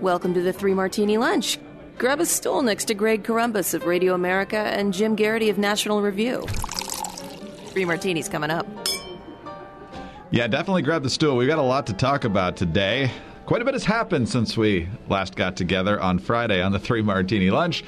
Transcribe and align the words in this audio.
Welcome 0.00 0.34
to 0.34 0.42
the 0.42 0.52
Three 0.52 0.74
Martini 0.74 1.16
Lunch. 1.16 1.58
Grab 1.96 2.20
a 2.20 2.26
stool 2.26 2.60
next 2.60 2.84
to 2.86 2.94
Greg 2.94 3.24
Corombos 3.24 3.72
of 3.72 3.86
Radio 3.86 4.12
America 4.12 4.58
and 4.58 4.92
Jim 4.92 5.16
Geraghty 5.16 5.48
of 5.48 5.56
National 5.56 6.02
Review. 6.02 6.42
Three 7.68 7.86
martinis 7.86 8.28
coming 8.28 8.50
up. 8.50 8.66
Yeah, 10.30 10.48
definitely 10.48 10.82
grab 10.82 11.02
the 11.02 11.08
stool. 11.08 11.34
We've 11.34 11.48
got 11.48 11.58
a 11.58 11.62
lot 11.62 11.86
to 11.86 11.94
talk 11.94 12.24
about 12.24 12.58
today. 12.58 13.10
Quite 13.46 13.62
a 13.62 13.64
bit 13.64 13.72
has 13.72 13.84
happened 13.84 14.28
since 14.28 14.54
we 14.54 14.86
last 15.08 15.34
got 15.34 15.56
together 15.56 15.98
on 15.98 16.18
Friday 16.18 16.60
on 16.60 16.72
the 16.72 16.78
Three 16.78 17.00
Martini 17.00 17.50
Lunch. 17.50 17.82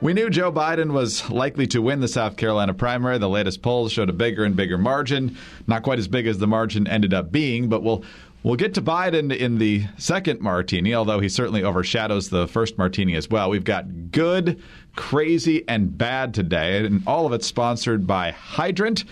We 0.00 0.12
knew 0.12 0.30
Joe 0.30 0.52
Biden 0.52 0.92
was 0.92 1.28
likely 1.28 1.66
to 1.68 1.82
win 1.82 1.98
the 1.98 2.06
South 2.06 2.36
Carolina 2.36 2.72
primary. 2.72 3.18
The 3.18 3.28
latest 3.28 3.62
polls 3.62 3.90
showed 3.90 4.08
a 4.08 4.12
bigger 4.12 4.44
and 4.44 4.54
bigger 4.54 4.78
margin. 4.78 5.36
Not 5.66 5.82
quite 5.82 5.98
as 5.98 6.06
big 6.06 6.28
as 6.28 6.38
the 6.38 6.46
margin 6.46 6.86
ended 6.86 7.12
up 7.12 7.32
being, 7.32 7.68
but 7.68 7.82
we'll 7.82 8.04
We'll 8.44 8.56
get 8.56 8.74
to 8.74 8.82
Biden 8.82 9.36
in 9.36 9.58
the 9.58 9.86
second 9.96 10.40
martini, 10.40 10.94
although 10.94 11.18
he 11.18 11.28
certainly 11.28 11.64
overshadows 11.64 12.30
the 12.30 12.46
first 12.46 12.78
martini 12.78 13.16
as 13.16 13.28
well. 13.28 13.50
We've 13.50 13.64
got 13.64 14.12
good, 14.12 14.62
crazy, 14.94 15.68
and 15.68 15.98
bad 15.98 16.34
today, 16.34 16.84
and 16.86 17.02
all 17.04 17.26
of 17.26 17.32
it 17.32 17.42
sponsored 17.42 18.06
by 18.06 18.30
Hydrant. 18.30 19.04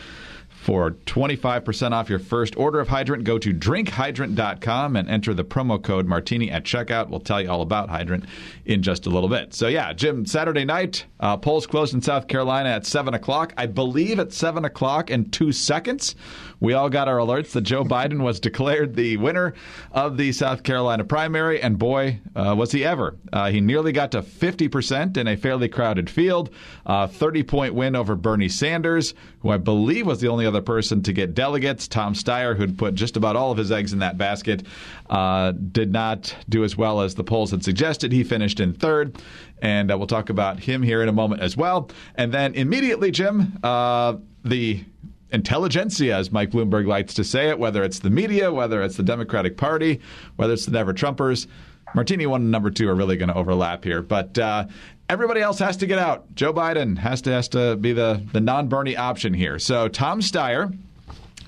For 0.67 0.91
25% 0.91 1.93
off 1.93 2.11
your 2.11 2.19
first 2.19 2.57
order 2.57 2.81
of 2.81 2.89
Hydrant, 2.89 3.23
go 3.23 3.39
to 3.39 3.55
drinkhydrant.com 3.55 4.97
and 4.97 5.09
enter 5.09 5.33
the 5.33 5.45
promo 5.45 5.81
code 5.81 6.09
Martini 6.09 6.51
at 6.51 6.65
checkout. 6.65 7.09
We'll 7.09 7.21
tell 7.21 7.41
you 7.41 7.49
all 7.49 7.63
about 7.63 7.89
Hydrant 7.89 8.25
in 8.65 8.83
just 8.83 9.07
a 9.07 9.11
little 9.11 9.29
bit. 9.29 9.55
So, 9.55 9.69
yeah, 9.69 9.93
Jim, 9.93 10.27
Saturday 10.27 10.65
night, 10.65 11.07
uh, 11.21 11.37
polls 11.37 11.69
closed 11.69 11.95
in 11.95 12.03
South 12.03 12.27
Carolina 12.27 12.71
at 12.71 12.85
7 12.85 13.15
o'clock. 13.15 13.55
I 13.57 13.67
believe 13.67 14.19
at 14.19 14.33
7 14.33 14.65
o'clock 14.65 15.09
in 15.09 15.31
two 15.31 15.53
seconds, 15.53 16.17
we 16.59 16.73
all 16.73 16.91
got 16.91 17.07
our 17.07 17.19
alerts 17.19 17.53
that 17.53 17.61
Joe 17.61 17.85
Biden 17.85 18.23
was 18.23 18.41
declared 18.41 18.97
the 18.97 19.19
winner 19.19 19.55
of 19.93 20.17
the 20.17 20.33
South 20.33 20.65
Carolina 20.65 21.05
primary, 21.05 21.63
and 21.63 21.79
boy, 21.79 22.19
uh, 22.35 22.57
was 22.59 22.73
he 22.73 22.85
ever. 22.85 23.15
Uh, 23.33 23.51
he 23.51 23.61
nearly 23.61 23.93
got 23.93 24.11
to 24.13 24.23
50% 24.23 25.17
in 25.17 25.29
a 25.29 25.37
fairly 25.37 25.69
crowded 25.69 26.11
field, 26.11 26.51
30 26.87 27.43
point 27.45 27.75
win 27.75 27.95
over 27.95 28.17
Bernie 28.17 28.49
Sanders, 28.49 29.15
who 29.41 29.51
I 29.51 29.59
believe 29.59 30.07
was 30.07 30.21
the 30.21 30.29
only 30.29 30.47
other 30.47 30.56
person 30.63 31.03
to 31.03 31.13
get 31.13 31.35
delegates. 31.35 31.89
Tom 31.89 32.15
Steyer, 32.15 32.57
who'd 32.57 32.79
put 32.79 32.95
just 32.95 33.17
about 33.17 33.37
all 33.37 33.51
of 33.51 33.59
his 33.59 33.71
eggs 33.71 33.93
in 33.93 33.99
that 34.01 34.19
basket, 34.19 34.67
uh, 35.11 35.53
did 35.53 35.93
not 35.93 36.35
do 36.49 36.65
as 36.65 36.77
well 36.77 37.01
as 37.01 37.15
the 37.15 37.25
polls 37.25 37.51
had 37.51 37.65
suggested. 37.65 38.13
He 38.13 38.25
finished 38.25 38.61
in 38.61 38.73
third, 38.73 39.17
and 39.63 39.91
uh, 39.91 39.99
we'll 39.99 40.07
talk 40.07 40.31
about 40.31 40.61
him 40.61 40.83
here 40.83 41.03
in 41.03 41.09
a 41.09 41.13
moment 41.13 41.43
as 41.43 41.57
well. 41.57 41.91
And 42.15 42.33
then 42.33 42.55
immediately, 42.55 43.11
Jim, 43.11 43.59
uh, 43.63 44.17
the 44.45 44.85
intelligentsia, 45.33 46.15
as 46.15 46.31
Mike 46.31 46.51
Bloomberg 46.51 46.87
likes 46.87 47.15
to 47.15 47.25
say 47.25 47.49
it, 47.49 47.59
whether 47.59 47.83
it's 47.83 47.99
the 47.99 48.11
media, 48.11 48.53
whether 48.53 48.83
it's 48.83 48.97
the 48.97 49.03
Democratic 49.03 49.57
Party, 49.57 50.01
whether 50.37 50.53
it's 50.53 50.67
the 50.67 50.73
Never 50.73 50.95
Trumpers. 50.95 51.47
Martini 51.95 52.27
one 52.27 52.43
and 52.43 52.51
number 52.51 52.71
two 52.71 52.89
are 52.89 52.95
really 52.95 53.17
going 53.17 53.29
to 53.29 53.35
overlap 53.35 53.85
here, 53.85 54.03
but 54.03 54.37
uh, 54.39 54.67
everybody 55.09 55.41
else 55.41 55.59
has 55.59 55.77
to 55.79 55.87
get 55.87 55.99
out. 55.99 56.35
Joe 56.35 56.53
Biden 56.53 56.99
has 56.99 57.23
to 57.23 57.31
has 57.33 57.49
to 57.49 57.77
be 57.77 57.93
the 57.93 58.23
the 58.33 58.41
non 58.41 58.69
Bernie 58.69 58.97
option 58.97 59.35
here. 59.35 59.59
So 59.59 59.89
Tom 59.89 60.21
Steyer. 60.21 60.77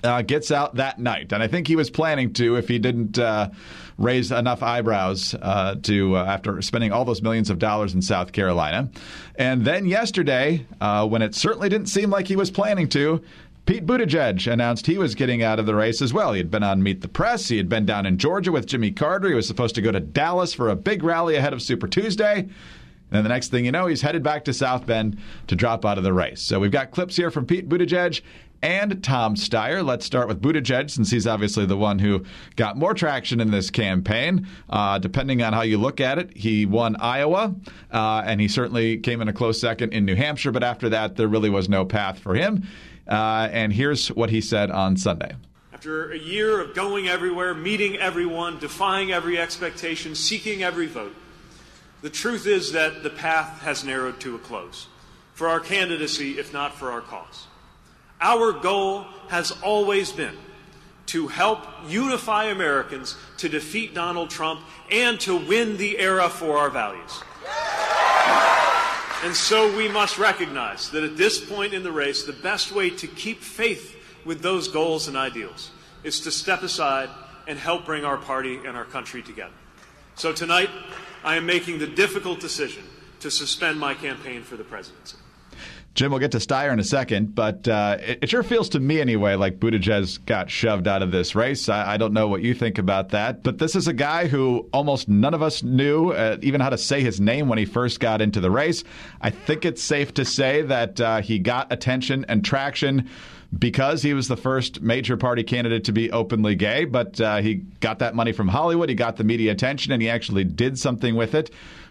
Uh, 0.05 0.23
gets 0.23 0.53
out 0.53 0.77
that 0.77 1.01
night, 1.01 1.33
and 1.33 1.43
I 1.43 1.49
think 1.49 1.67
he 1.67 1.75
was 1.75 1.91
planning 1.91 2.33
to 2.35 2.55
if 2.55 2.69
he 2.69 2.79
didn't 2.79 3.19
uh, 3.19 3.51
raise 3.99 4.31
enough 4.31 4.63
eyebrows 4.63 5.35
uh, 5.35 5.75
to 5.83 6.17
uh, 6.17 6.25
after 6.25 6.63
spending 6.63 6.93
all 6.93 7.05
those 7.05 7.21
millions 7.21 7.51
of 7.51 7.59
dollars 7.59 7.95
in 7.95 8.01
South 8.01 8.31
Carolina. 8.31 8.91
And 9.35 9.65
then 9.65 9.87
yesterday, 9.87 10.65
uh, 10.81 11.05
when 11.09 11.21
it 11.21 11.35
certainly 11.35 11.69
didn't 11.69 11.89
seem 11.89 12.11
like 12.11 12.29
he 12.29 12.37
was 12.37 12.49
planning 12.49 12.89
to, 12.91 13.21
Pete 13.67 13.85
Buttigieg 13.85 14.51
announced 14.51 14.87
he 14.87 14.99
was 14.99 15.17
getting 15.17 15.43
out 15.43 15.59
of 15.59 15.67
the 15.67 15.75
race 15.75 16.01
as 16.01 16.15
well. 16.15 16.33
He 16.33 16.39
had 16.39 16.51
been 16.51 16.63
on 16.63 16.83
Meet 16.83 17.01
the 17.01 17.09
Press. 17.09 17.49
He 17.49 17.57
had 17.57 17.69
been 17.69 17.85
down 17.85 18.07
in 18.07 18.19
Georgia 18.19 18.53
with 18.53 18.67
Jimmy 18.67 18.93
Carter. 18.93 19.29
He 19.29 19.35
was 19.35 19.47
supposed 19.49 19.75
to 19.75 19.83
go 19.83 19.91
to 19.91 20.01
Dallas 20.01 20.55
for 20.55 20.69
a 20.69 20.77
big 20.77 21.03
rally 21.03 21.35
ahead 21.35 21.53
of 21.53 21.61
Super 21.61 21.89
Tuesday. 21.89 22.49
And 23.11 23.25
the 23.25 23.29
next 23.29 23.49
thing 23.49 23.65
you 23.65 23.73
know, 23.73 23.87
he's 23.87 24.03
headed 24.03 24.23
back 24.23 24.45
to 24.45 24.53
South 24.53 24.87
Bend 24.87 25.19
to 25.47 25.57
drop 25.57 25.85
out 25.85 25.99
of 25.99 26.05
the 26.05 26.13
race. 26.13 26.43
So 26.43 26.61
we've 26.61 26.71
got 26.71 26.91
clips 26.91 27.17
here 27.17 27.31
from 27.31 27.47
Pete 27.47 27.69
Buttigieg 27.69 28.21
and 28.63 29.03
Tom 29.03 29.35
Steyer. 29.35 29.85
Let's 29.85 30.05
start 30.05 30.29
with 30.29 30.43
Buttigieg, 30.43 30.91
since 30.91 31.11
he's 31.11 31.27
obviously 31.27 31.65
the 31.65 31.77
one 31.77 31.99
who 31.99 32.25
got 32.57 32.77
more 32.77 32.95
traction 32.95 33.41
in 33.41 33.51
this 33.51 33.71
campaign. 33.71 34.47
Uh, 34.69 34.99
depending 34.99 35.43
on 35.43 35.53
how 35.53 35.63
you 35.63 35.79
look 35.79 36.01
at 36.01 36.19
it, 36.19 36.37
he 36.37 36.67
won 36.67 36.97
Iowa, 36.97 37.55
uh, 37.93 38.23
and 38.27 38.41
he 38.41 38.49
certainly 38.49 38.99
came 38.99 39.21
in 39.21 39.29
a 39.29 39.33
close 39.33 39.61
second 39.61 39.93
in 39.93 40.05
New 40.05 40.17
Hampshire. 40.17 40.51
But 40.51 40.65
after 40.65 40.89
that, 40.89 41.17
there 41.17 41.29
really 41.29 41.51
was 41.51 41.69
no 41.69 41.85
path 41.85 42.19
for 42.19 42.35
him. 42.35 42.65
Uh, 43.07 43.49
and 43.53 43.73
here's 43.73 44.09
what 44.09 44.31
he 44.31 44.41
said 44.41 44.71
on 44.71 44.97
Sunday. 44.97 45.35
After 45.73 46.11
a 46.11 46.19
year 46.19 46.61
of 46.61 46.75
going 46.75 47.09
everywhere, 47.09 47.55
meeting 47.55 47.97
everyone, 47.97 48.59
defying 48.59 49.13
every 49.13 49.39
expectation, 49.39 50.17
seeking 50.17 50.63
every 50.65 50.87
vote, 50.87 51.15
the 52.03 52.11
truth 52.11 52.47
is 52.47 52.73
that 52.73 53.03
the 53.03 53.11
path 53.11 53.61
has 53.63 53.85
narrowed 53.85 54.21
to 54.21 54.37
a 54.37 54.39
close 54.39 54.87
for 55.35 55.49
our 55.49 55.61
candidacy, 55.61 56.39
if 56.39 56.53
not 56.53 56.75
for 56.75 56.91
our 56.91 57.01
cause. 57.01 57.47
Our 58.21 58.53
goal 58.53 59.07
has 59.29 59.53
always 59.63 60.11
been 60.13 60.37
to 61.07 61.29
help 61.29 61.65
unify 61.87 62.45
Americans 62.45 63.17
to 63.39 63.49
defeat 63.49 63.95
Donald 63.95 64.31
Trump 64.31 64.61
and 64.91 65.19
to 65.21 65.37
win 65.37 65.77
the 65.77 65.99
era 65.99 66.29
for 66.29 66.59
our 66.59 66.71
values. 66.71 67.23
And 69.25 69.35
so 69.35 69.77
we 69.77 69.89
must 69.89 70.19
recognize 70.19 70.91
that 70.91 71.03
at 71.03 71.17
this 71.17 71.45
point 71.45 71.73
in 71.73 71.83
the 71.83 71.91
race, 71.91 72.23
the 72.25 72.33
best 72.33 72.73
way 72.73 72.91
to 72.91 73.07
keep 73.07 73.41
faith 73.41 73.97
with 74.25 74.43
those 74.43 74.69
goals 74.69 75.09
and 75.09 75.17
ideals 75.17 75.71
is 76.05 76.21
to 76.21 76.31
step 76.31 76.63
aside 76.63 77.09
and 77.49 77.59
help 77.59 77.85
bring 77.85 78.05
our 78.05 78.19
party 78.19 78.61
and 78.65 78.77
our 78.77 78.85
country 78.85 79.23
together. 79.23 79.55
So 80.15 80.33
tonight, 80.33 80.71
I 81.25 81.37
am 81.37 81.47
making 81.47 81.79
the 81.79 81.87
difficult 81.87 82.41
decision 82.41 82.85
to 83.21 83.31
suspend 83.31 83.79
my 83.79 83.95
campaign 83.95 84.43
for 84.43 84.57
the 84.57 84.65
presidency. 84.65 85.17
Jim, 85.99 86.13
we'll 86.13 86.21
get 86.21 86.31
to 86.31 86.39
Steyer 86.39 86.73
in 86.73 86.79
a 86.79 86.85
second, 86.85 87.35
but 87.35 87.67
uh, 87.67 87.97
it, 87.99 88.21
it, 88.23 88.31
sure 88.31 88.45
feels 88.45 88.69
to 88.69 88.79
me 88.79 89.01
anyway 89.01 89.35
like 89.35 89.59
Buttigieg 89.59 90.25
got 90.27 90.49
shoved 90.49 90.87
out 90.87 91.03
of 91.03 91.11
this 91.11 91.35
race. 91.35 91.69
I, 91.69 91.95
I, 91.95 91.97
don't 91.97 92.13
know 92.13 92.29
what 92.29 92.41
you 92.41 92.55
think 92.55 92.79
about 92.79 93.09
that, 93.09 93.43
but 93.43 93.59
this 93.59 93.75
is 93.75 93.89
a 93.89 93.93
guy 93.93 94.29
who 94.29 94.69
almost 94.73 95.09
none 95.09 95.35
of 95.35 95.43
us 95.43 95.65
knew 95.65 96.11
uh, 96.11 96.37
even 96.41 96.61
how 96.61 96.71
to 96.71 96.79
say 96.79 97.01
his 97.01 97.21
name 97.21 97.49
when 97.49 97.59
he 97.59 97.65
first 97.65 97.99
got 97.99 98.23
into 98.23 98.39
the 98.39 98.49
race. 98.49 98.85
I 99.21 99.31
think 99.31 99.65
it's 99.65 99.83
safe 99.83 100.15
to 100.15 100.25
say 100.25 100.63
that 100.63 101.01
uh, 101.01 101.21
he 101.21 101.41
got 101.41 101.73
attention 101.73 102.25
and 102.29 102.45
traction 102.45 103.09
because 103.59 104.01
he 104.01 104.15
was 104.15 104.29
the 104.29 104.37
first 104.37 104.81
major 104.81 105.17
party 105.17 105.43
candidate 105.43 105.83
to 105.83 105.93
be 105.93 106.13
openly 106.13 106.55
gay, 106.55 106.85
but 106.85 107.21
uh, 107.21 107.39
he 107.39 107.57
got 107.81 107.99
that 107.99 108.15
money 108.15 108.31
from 108.31 108.47
Hollywood. 108.47 108.89
He 108.89 108.95
got 108.95 109.17
the 109.17 109.25
media 109.25 109.51
attention, 109.51 109.91
and 109.91 110.01
he 110.01 110.09
actually 110.09 110.45
did 110.45 110.79
something 110.79 111.17
with 111.17 111.35
it. 111.35 111.51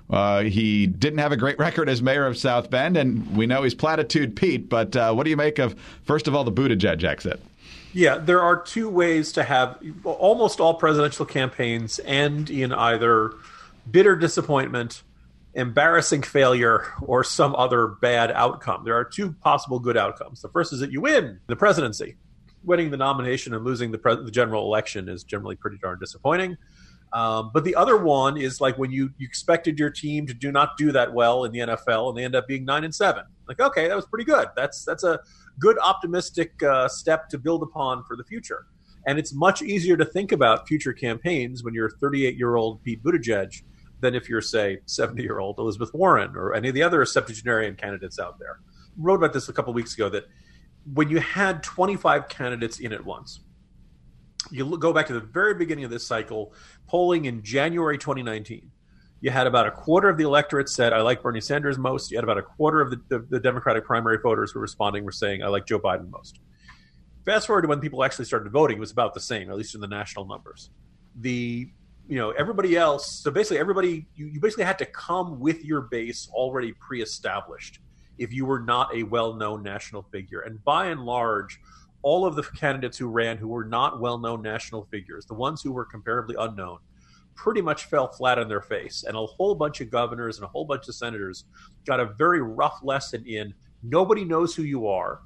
Uh, 0.10 0.44
he 0.44 0.88
didn't 0.88 1.20
have 1.20 1.32
a 1.32 1.38
great 1.38 1.60
record 1.60 1.90
as 1.90 2.02
mayor 2.02 2.26
of 2.26 2.38
South 2.38 2.70
Bend, 2.70 2.96
and 2.96 3.36
we 3.36 3.46
know 3.46 3.64
he's 3.64 3.76
platitude 3.76 4.36
Pete. 4.36 4.70
But 4.70 4.96
uh, 4.96 5.14
what 5.14 5.26
do 5.26 5.30
you 5.30 5.38
make 5.38 5.60
of, 5.60 5.76
first 6.04 6.28
of 6.28 6.36
all, 6.36 6.44
the 6.44 6.52
Buttigieg 6.52 7.04
exit? 7.04 7.42
Yeah, 7.94 8.18
there 8.18 8.42
are 8.42 8.62
two 8.62 8.90
ways 8.90 9.32
to 9.34 9.44
have 9.44 9.82
almost 10.04 10.60
all 10.60 10.76
presidential 10.76 11.26
campaigns 11.26 12.00
end 12.06 12.50
in 12.50 12.72
either 12.72 13.34
bitter 13.90 14.16
disappointment, 14.16 15.04
embarrassing 15.56 16.22
failure, 16.22 16.86
or 17.02 17.24
some 17.24 17.56
other 17.56 17.88
bad 17.88 18.32
outcome. 18.32 18.84
There 18.86 18.96
are 18.96 19.04
two 19.06 19.32
possible 19.42 19.80
good 19.80 19.98
outcomes. 19.98 20.42
The 20.42 20.50
first 20.50 20.74
is 20.74 20.80
that 20.80 20.92
you 20.92 21.02
win 21.02 21.40
the 21.48 21.56
presidency. 21.56 22.16
Winning 22.64 22.92
the 22.92 22.98
nomination 22.98 23.54
and 23.54 23.64
losing 23.64 23.92
the, 23.92 23.98
pre- 23.98 24.24
the 24.24 24.32
general 24.32 24.64
election 24.66 25.10
is 25.10 25.24
generally 25.24 25.56
pretty 25.56 25.78
darn 25.78 26.00
disappointing. 26.00 26.58
Um, 27.14 27.52
but 27.54 27.64
the 27.64 27.76
other 27.76 27.98
one 27.98 28.38
is 28.38 28.60
like 28.60 28.78
when 28.78 28.92
you, 28.92 29.12
you 29.18 29.26
expected 29.26 29.80
your 29.80 29.90
team 29.90 30.28
to 30.28 30.34
do 30.34 30.52
not 30.52 30.78
do 30.78 30.92
that 30.92 31.14
well 31.14 31.46
in 31.46 31.52
the 31.52 31.60
NFL 31.60 32.10
and 32.10 32.18
they 32.18 32.24
end 32.24 32.36
up 32.36 32.48
being 32.48 32.66
nine 32.66 32.84
and 32.84 32.94
seven. 32.94 33.24
Like, 33.48 33.60
okay, 33.60 33.88
that 33.88 33.96
was 33.96 34.06
pretty 34.06 34.26
good. 34.26 34.50
That's 34.56 34.84
that's 34.84 35.04
a 35.04 35.20
good 35.60 35.78
optimistic 35.80 36.62
uh, 36.62 36.88
step 36.88 37.30
to 37.30 37.38
build 37.38 37.64
upon 37.64 38.04
for 38.04 38.16
the 38.16 38.24
future. 38.24 38.66
And 39.06 39.18
it's 39.18 39.34
much 39.34 39.62
easier 39.62 39.96
to 39.96 40.04
think 40.04 40.34
about 40.34 40.68
future 40.68 40.92
campaigns 40.92 41.64
when 41.64 41.74
you're 41.74 41.90
38 41.90 42.36
year 42.36 42.56
old 42.56 42.84
Pete 42.84 43.02
Buttigieg 43.02 43.64
than 44.02 44.14
if 44.14 44.28
you're 44.30 44.42
say 44.42 44.80
70 44.86 45.24
year 45.24 45.40
old 45.40 45.58
Elizabeth 45.60 45.94
Warren 45.94 46.36
or 46.36 46.54
any 46.54 46.68
of 46.68 46.76
the 46.76 46.84
other 46.84 47.06
septuagenarian 47.06 47.76
candidates 47.76 48.20
out 48.20 48.38
there. 48.38 48.60
Wrote 48.98 49.16
about 49.16 49.32
this 49.32 49.48
a 49.48 49.54
couple 49.54 49.74
weeks 49.74 49.94
ago 49.94 50.10
that 50.10 50.26
when 50.94 51.10
you 51.10 51.20
had 51.20 51.64
25 51.64 52.28
candidates 52.28 52.80
in 52.80 52.92
at 52.92 53.04
once, 53.04 53.40
you 54.52 54.78
go 54.78 54.94
back 54.94 55.08
to 55.08 55.14
the 55.14 55.20
very 55.20 55.54
beginning 55.54 55.84
of 55.86 55.92
this 55.92 56.06
cycle, 56.06 56.54
polling 56.88 57.26
in 57.26 57.44
January 57.44 57.98
2019. 57.98 58.72
You 59.20 59.32
had 59.32 59.48
about 59.48 59.66
a 59.66 59.72
quarter 59.72 60.10
of 60.10 60.18
the 60.18 60.24
electorate 60.24 60.70
said, 60.70 60.94
I 60.94 61.02
like 61.02 61.24
Bernie 61.24 61.42
Sanders 61.42 61.78
most. 61.78 62.12
You 62.12 62.18
had 62.18 62.24
about 62.24 62.38
a 62.38 62.44
quarter 62.44 62.82
of 62.82 62.92
the, 62.92 63.02
the, 63.10 63.20
the 63.30 63.40
Democratic 63.40 63.84
primary 63.84 64.20
voters 64.20 64.52
who 64.52 64.60
were 64.60 64.64
responding 64.64 65.04
were 65.04 65.12
saying, 65.12 65.42
I 65.44 65.48
like 65.48 65.66
Joe 65.66 65.80
Biden 65.80 66.10
most. 66.12 66.40
Fast 67.26 67.48
forward 67.48 67.64
to 67.64 67.68
when 67.68 67.80
people 67.80 68.04
actually 68.04 68.26
started 68.26 68.52
voting, 68.52 68.78
it 68.78 68.80
was 68.80 68.92
about 68.92 69.14
the 69.14 69.20
same, 69.20 69.50
at 69.50 69.58
least 69.58 69.76
in 69.76 69.82
the 69.82 69.88
national 69.88 70.26
numbers. 70.26 70.70
The 71.20 71.68
you 72.08 72.16
know 72.16 72.32
everybody 72.32 72.78
else 72.78 73.20
so 73.22 73.30
basically 73.30 73.60
everybody 73.60 74.08
you, 74.16 74.28
you 74.28 74.40
basically 74.40 74.64
had 74.64 74.80
to 74.80 74.86
come 74.86 75.40
with 75.40 75.64
your 75.66 75.82
base 75.82 76.30
already 76.32 76.72
pre-established 76.74 77.80
if 78.18 78.34
you 78.34 78.46
were 78.46 78.62
not 78.62 78.96
a 78.96 79.04
well-known 79.04 79.62
national 79.62 80.04
figure 80.04 80.42
and 80.42 80.64
by 80.64 80.88
and 80.88 81.06
large 81.06 81.60
all 82.02 82.26
of 82.26 82.36
the 82.36 82.44
candidates 82.44 82.98
who 82.98 83.08
ran 83.08 83.38
who 83.38 83.48
were 83.48 83.66
not 83.66 84.00
well 84.00 84.18
known 84.18 84.42
national 84.42 84.86
figures, 84.86 85.26
the 85.26 85.34
ones 85.34 85.62
who 85.62 85.72
were 85.72 85.86
comparably 85.86 86.36
unknown, 86.38 86.78
pretty 87.36 87.62
much 87.62 87.86
fell 87.86 88.08
flat 88.08 88.40
on 88.40 88.48
their 88.48 88.62
face. 88.62 89.04
And 89.08 89.16
a 89.16 89.26
whole 89.26 89.56
bunch 89.56 89.82
of 89.82 89.90
governors 89.90 90.38
and 90.38 90.46
a 90.46 90.48
whole 90.48 90.66
bunch 90.66 90.88
of 90.88 90.96
senators 90.96 91.46
got 91.86 92.00
a 92.00 92.14
very 92.18 92.42
rough 92.42 92.80
lesson 92.84 93.26
in 93.26 93.54
nobody 93.84 94.26
knows 94.26 94.56
who 94.56 94.64
you 94.64 94.88
are 94.88 95.22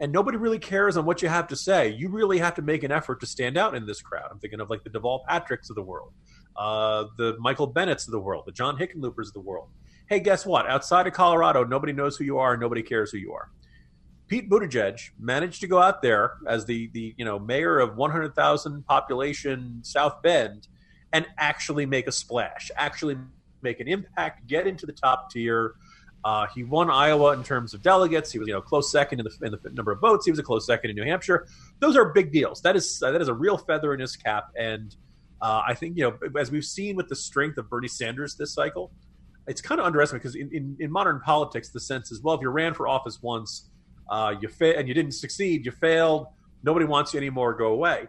and 0.00 0.12
nobody 0.12 0.36
really 0.36 0.58
cares 0.58 0.96
on 0.96 1.04
what 1.04 1.22
you 1.22 1.28
have 1.28 1.48
to 1.48 1.56
say. 1.56 1.88
You 1.88 2.08
really 2.08 2.38
have 2.38 2.54
to 2.56 2.62
make 2.62 2.82
an 2.82 2.92
effort 2.92 3.20
to 3.20 3.26
stand 3.26 3.56
out 3.56 3.74
in 3.74 3.86
this 3.86 4.02
crowd. 4.02 4.28
I'm 4.30 4.38
thinking 4.38 4.60
of 4.60 4.68
like 4.68 4.84
the 4.84 4.90
Deval 4.90 5.24
Patricks 5.26 5.70
of 5.70 5.76
the 5.76 5.82
world, 5.82 6.12
uh, 6.56 7.04
the 7.16 7.36
Michael 7.38 7.66
Bennets 7.66 8.06
of 8.06 8.12
the 8.12 8.20
world, 8.20 8.44
the 8.46 8.52
John 8.52 8.76
Hickenloopers 8.76 9.28
of 9.28 9.32
the 9.32 9.40
world. 9.40 9.68
Hey, 10.08 10.20
guess 10.20 10.44
what? 10.44 10.68
Outside 10.68 11.06
of 11.06 11.14
Colorado, 11.14 11.64
nobody 11.64 11.92
knows 11.92 12.16
who 12.16 12.24
you 12.24 12.38
are, 12.38 12.56
nobody 12.56 12.82
cares 12.82 13.10
who 13.10 13.18
you 13.18 13.32
are. 13.32 13.50
Pete 14.28 14.50
Buttigieg 14.50 15.10
managed 15.18 15.60
to 15.60 15.66
go 15.66 15.80
out 15.80 16.02
there 16.02 16.38
as 16.46 16.64
the 16.64 16.88
the 16.92 17.14
you 17.16 17.24
know 17.24 17.38
mayor 17.38 17.78
of 17.78 17.96
100,000 17.96 18.86
population 18.86 19.78
South 19.82 20.20
Bend 20.22 20.68
and 21.12 21.26
actually 21.38 21.86
make 21.86 22.06
a 22.08 22.12
splash, 22.12 22.70
actually 22.76 23.16
make 23.62 23.80
an 23.80 23.88
impact, 23.88 24.46
get 24.46 24.66
into 24.66 24.86
the 24.86 24.92
top 24.92 25.30
tier. 25.30 25.74
Uh, 26.24 26.46
he 26.52 26.64
won 26.64 26.90
Iowa 26.90 27.32
in 27.34 27.44
terms 27.44 27.72
of 27.72 27.82
delegates. 27.82 28.32
He 28.32 28.40
was, 28.40 28.48
you 28.48 28.54
know, 28.54 28.60
close 28.60 28.90
second 28.90 29.20
in 29.20 29.26
the, 29.26 29.46
in 29.46 29.52
the 29.52 29.70
number 29.70 29.92
of 29.92 30.00
votes. 30.00 30.24
He 30.24 30.32
was 30.32 30.40
a 30.40 30.42
close 30.42 30.66
second 30.66 30.90
in 30.90 30.96
New 30.96 31.04
Hampshire. 31.04 31.46
Those 31.78 31.96
are 31.96 32.06
big 32.06 32.32
deals. 32.32 32.60
That 32.62 32.74
is 32.74 32.98
that 32.98 33.20
is 33.20 33.28
a 33.28 33.34
real 33.34 33.56
feather 33.56 33.94
in 33.94 34.00
his 34.00 34.16
cap. 34.16 34.48
And 34.58 34.96
uh, 35.40 35.62
I 35.66 35.74
think 35.74 35.96
you 35.96 36.02
know, 36.02 36.40
as 36.40 36.50
we've 36.50 36.64
seen 36.64 36.96
with 36.96 37.08
the 37.08 37.14
strength 37.14 37.58
of 37.58 37.70
Bernie 37.70 37.86
Sanders 37.86 38.34
this 38.34 38.52
cycle, 38.52 38.90
it's 39.46 39.60
kind 39.60 39.80
of 39.80 39.86
underestimated 39.86 40.22
because 40.22 40.34
in, 40.34 40.50
in, 40.52 40.76
in, 40.80 40.90
modern 40.90 41.20
politics, 41.20 41.68
the 41.68 41.78
sense 41.78 42.10
is 42.10 42.20
well, 42.22 42.34
if 42.34 42.40
you 42.40 42.48
ran 42.48 42.74
for 42.74 42.88
office 42.88 43.22
once, 43.22 43.70
uh, 44.08 44.34
you 44.40 44.48
fa- 44.48 44.76
and 44.78 44.88
you 44.88 44.94
didn't 44.94 45.12
succeed, 45.12 45.64
you 45.64 45.72
failed. 45.72 46.26
Nobody 46.62 46.86
wants 46.86 47.14
you 47.14 47.18
anymore. 47.18 47.54
Go 47.54 47.68
away. 47.68 48.06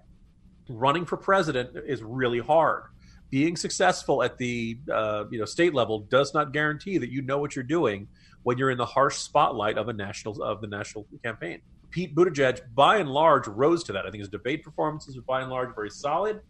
Running 0.69 1.05
for 1.05 1.17
president 1.17 1.71
is 1.85 2.03
really 2.03 2.39
hard 2.39 2.83
being 3.29 3.55
successful 3.55 4.23
at 4.23 4.37
the 4.37 4.77
uh, 4.91 5.25
you 5.29 5.39
know 5.39 5.45
state 5.45 5.73
level 5.73 5.99
does 5.99 6.33
not 6.33 6.53
guarantee 6.53 6.97
that 6.97 7.11
you 7.11 7.21
know 7.21 7.37
what 7.37 7.55
you're 7.55 7.63
doing 7.63 8.07
when 8.43 8.57
you're 8.57 8.69
in 8.69 8.77
the 8.77 8.85
harsh 8.85 9.17
spotlight 9.17 9.77
of 9.77 9.89
a 9.89 9.93
national 9.93 10.41
of 10.41 10.61
the 10.61 10.67
national 10.67 11.05
campaign. 11.23 11.61
Pete 11.89 12.15
Buttigieg, 12.15 12.59
by 12.75 12.97
and 12.97 13.09
large, 13.09 13.47
rose 13.47 13.83
to 13.85 13.93
that. 13.93 14.05
I 14.05 14.11
think 14.11 14.19
his 14.19 14.29
debate 14.29 14.63
performances 14.63 15.15
were 15.15 15.21
by 15.23 15.41
and 15.41 15.49
large 15.49 15.73
very 15.73 15.89
solid. 15.89 16.41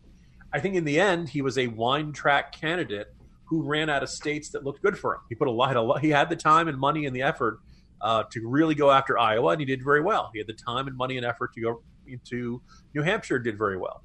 I 0.51 0.59
think 0.59 0.75
in 0.75 0.83
the 0.83 0.99
end, 0.99 1.29
he 1.29 1.41
was 1.41 1.57
a 1.57 1.67
wine 1.67 2.11
track 2.11 2.51
candidate 2.51 3.13
who 3.45 3.63
ran 3.63 3.89
out 3.89 4.03
of 4.03 4.09
states 4.09 4.49
that 4.49 4.63
looked 4.63 4.81
good 4.81 4.97
for 4.97 5.15
him. 5.15 5.21
He 5.29 5.35
put 5.35 5.47
a 5.47 5.51
lot, 5.51 5.75
a 5.75 5.81
lot 5.81 6.01
he 6.01 6.09
had 6.09 6.29
the 6.29 6.35
time 6.35 6.67
and 6.67 6.77
money 6.77 7.05
and 7.05 7.15
the 7.15 7.21
effort 7.21 7.59
uh, 8.01 8.23
to 8.31 8.47
really 8.47 8.75
go 8.75 8.91
after 8.91 9.17
Iowa, 9.17 9.51
and 9.51 9.59
he 9.59 9.65
did 9.65 9.83
very 9.83 10.01
well. 10.01 10.29
He 10.33 10.39
had 10.39 10.47
the 10.47 10.53
time 10.53 10.87
and 10.87 10.95
money 10.95 11.17
and 11.17 11.25
effort 11.25 11.53
to 11.53 11.61
go 11.61 11.81
into 12.07 12.61
New 12.93 13.01
Hampshire, 13.01 13.39
did 13.39 13.57
very 13.57 13.77
well 13.77 14.03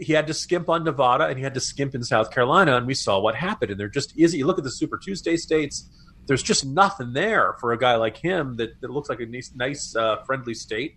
he 0.00 0.12
had 0.12 0.26
to 0.26 0.34
skimp 0.34 0.68
on 0.68 0.84
Nevada 0.84 1.26
and 1.26 1.36
he 1.36 1.44
had 1.44 1.54
to 1.54 1.60
skimp 1.60 1.94
in 1.94 2.02
South 2.02 2.30
Carolina, 2.30 2.76
and 2.76 2.86
we 2.86 2.94
saw 2.94 3.18
what 3.18 3.34
happened. 3.34 3.70
And 3.70 3.80
there 3.80 3.88
just 3.88 4.16
is. 4.18 4.34
You 4.34 4.46
look 4.46 4.58
at 4.58 4.64
the 4.64 4.70
Super 4.70 4.98
Tuesday 4.98 5.36
states. 5.36 5.88
There's 6.26 6.42
just 6.42 6.66
nothing 6.66 7.12
there 7.12 7.54
for 7.60 7.72
a 7.72 7.78
guy 7.78 7.94
like 7.96 8.16
him 8.16 8.56
that, 8.56 8.80
that 8.80 8.90
looks 8.90 9.08
like 9.08 9.20
a 9.20 9.26
nice, 9.26 9.52
nice 9.54 9.94
uh, 9.94 10.22
friendly 10.24 10.54
state. 10.54 10.96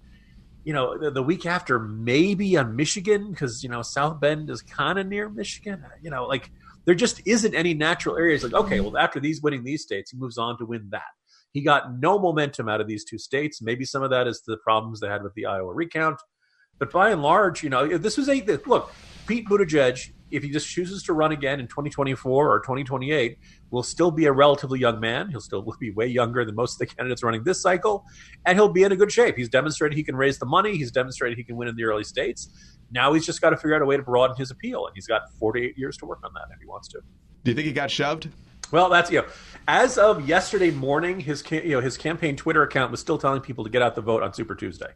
You 0.63 0.73
know, 0.73 0.97
the, 0.97 1.11
the, 1.11 1.23
week 1.23 1.45
after, 1.45 1.79
maybe 1.79 2.57
on 2.57 2.75
Michigan, 2.75 3.31
because 3.31 3.63
you 3.63 3.69
know 3.69 3.81
South 3.81 4.19
Bend 4.19 4.49
is 4.49 4.61
kind 4.61 4.99
of 4.99 5.07
near 5.07 5.29
Michigan. 5.29 5.85
You 6.01 6.09
know, 6.09 6.25
like 6.25 6.51
there 6.85 6.95
just 6.95 7.21
isn't 7.25 7.53
any 7.55 7.73
natural 7.73 8.17
areas. 8.17 8.43
Like, 8.43 8.53
okay, 8.53 8.79
well, 8.79 8.97
after 8.97 9.19
these 9.19 9.41
winning 9.41 9.63
these 9.63 9.83
states, 9.83 10.11
he 10.11 10.17
moves 10.17 10.37
on 10.37 10.57
to 10.57 10.65
win 10.65 10.89
that. 10.91 11.03
He 11.51 11.61
got 11.61 11.99
no 11.99 12.19
momentum 12.19 12.69
out 12.69 12.81
of 12.81 12.87
these 12.87 13.03
two 13.03 13.17
states. 13.17 13.61
Maybe 13.61 13.85
some 13.85 14.03
of 14.03 14.09
that 14.11 14.27
is 14.27 14.41
the 14.45 14.57
problems 14.57 14.99
they 14.99 15.07
had 15.07 15.23
with 15.23 15.33
the 15.33 15.45
Iowa 15.45 15.73
recount. 15.73 16.19
But 16.77 16.91
by 16.91 17.09
and 17.11 17.21
large, 17.21 17.63
you 17.63 17.69
know, 17.69 17.97
this 17.97 18.17
was 18.17 18.29
a 18.29 18.41
look. 18.65 18.93
Pete 19.27 19.47
Buttigieg, 19.47 20.11
if 20.31 20.43
he 20.43 20.49
just 20.49 20.67
chooses 20.67 21.03
to 21.03 21.13
run 21.13 21.31
again 21.31 21.59
in 21.59 21.67
2024 21.67 22.51
or 22.51 22.59
2028, 22.61 23.37
will 23.69 23.83
still 23.83 24.11
be 24.11 24.25
a 24.25 24.31
relatively 24.31 24.79
young 24.79 24.99
man. 24.99 25.29
He'll 25.29 25.41
still 25.41 25.61
be 25.79 25.91
way 25.91 26.07
younger 26.07 26.45
than 26.45 26.55
most 26.55 26.75
of 26.75 26.79
the 26.79 26.95
candidates 26.95 27.21
running 27.21 27.43
this 27.43 27.61
cycle, 27.61 28.05
and 28.45 28.57
he'll 28.57 28.69
be 28.69 28.83
in 28.83 28.91
a 28.91 28.95
good 28.95 29.11
shape. 29.11 29.35
He's 29.35 29.49
demonstrated 29.49 29.97
he 29.97 30.03
can 30.03 30.15
raise 30.15 30.39
the 30.39 30.45
money. 30.45 30.77
He's 30.77 30.91
demonstrated 30.91 31.37
he 31.37 31.43
can 31.43 31.57
win 31.57 31.67
in 31.67 31.75
the 31.75 31.83
early 31.83 32.03
states. 32.03 32.49
Now 32.91 33.13
he's 33.13 33.25
just 33.25 33.41
got 33.41 33.51
to 33.51 33.57
figure 33.57 33.75
out 33.75 33.81
a 33.81 33.85
way 33.85 33.97
to 33.97 34.03
broaden 34.03 34.37
his 34.37 34.49
appeal, 34.49 34.87
and 34.87 34.95
he's 34.95 35.07
got 35.07 35.31
48 35.39 35.77
years 35.77 35.97
to 35.97 36.05
work 36.05 36.19
on 36.23 36.31
that 36.33 36.45
if 36.53 36.59
he 36.59 36.65
wants 36.65 36.87
to. 36.89 37.01
Do 37.43 37.51
you 37.51 37.55
think 37.55 37.67
he 37.67 37.73
got 37.73 37.91
shoved? 37.91 38.29
Well, 38.71 38.89
that's 38.89 39.11
you 39.11 39.21
know, 39.21 39.27
as 39.67 39.97
of 39.97 40.27
yesterday 40.27 40.71
morning, 40.71 41.19
his 41.19 41.43
you 41.51 41.71
know 41.71 41.81
his 41.81 41.97
campaign 41.97 42.35
Twitter 42.35 42.63
account 42.63 42.91
was 42.91 42.99
still 42.99 43.17
telling 43.17 43.41
people 43.41 43.63
to 43.63 43.69
get 43.69 43.81
out 43.81 43.95
the 43.95 44.01
vote 44.01 44.23
on 44.23 44.33
Super 44.33 44.55
Tuesday. 44.55 44.91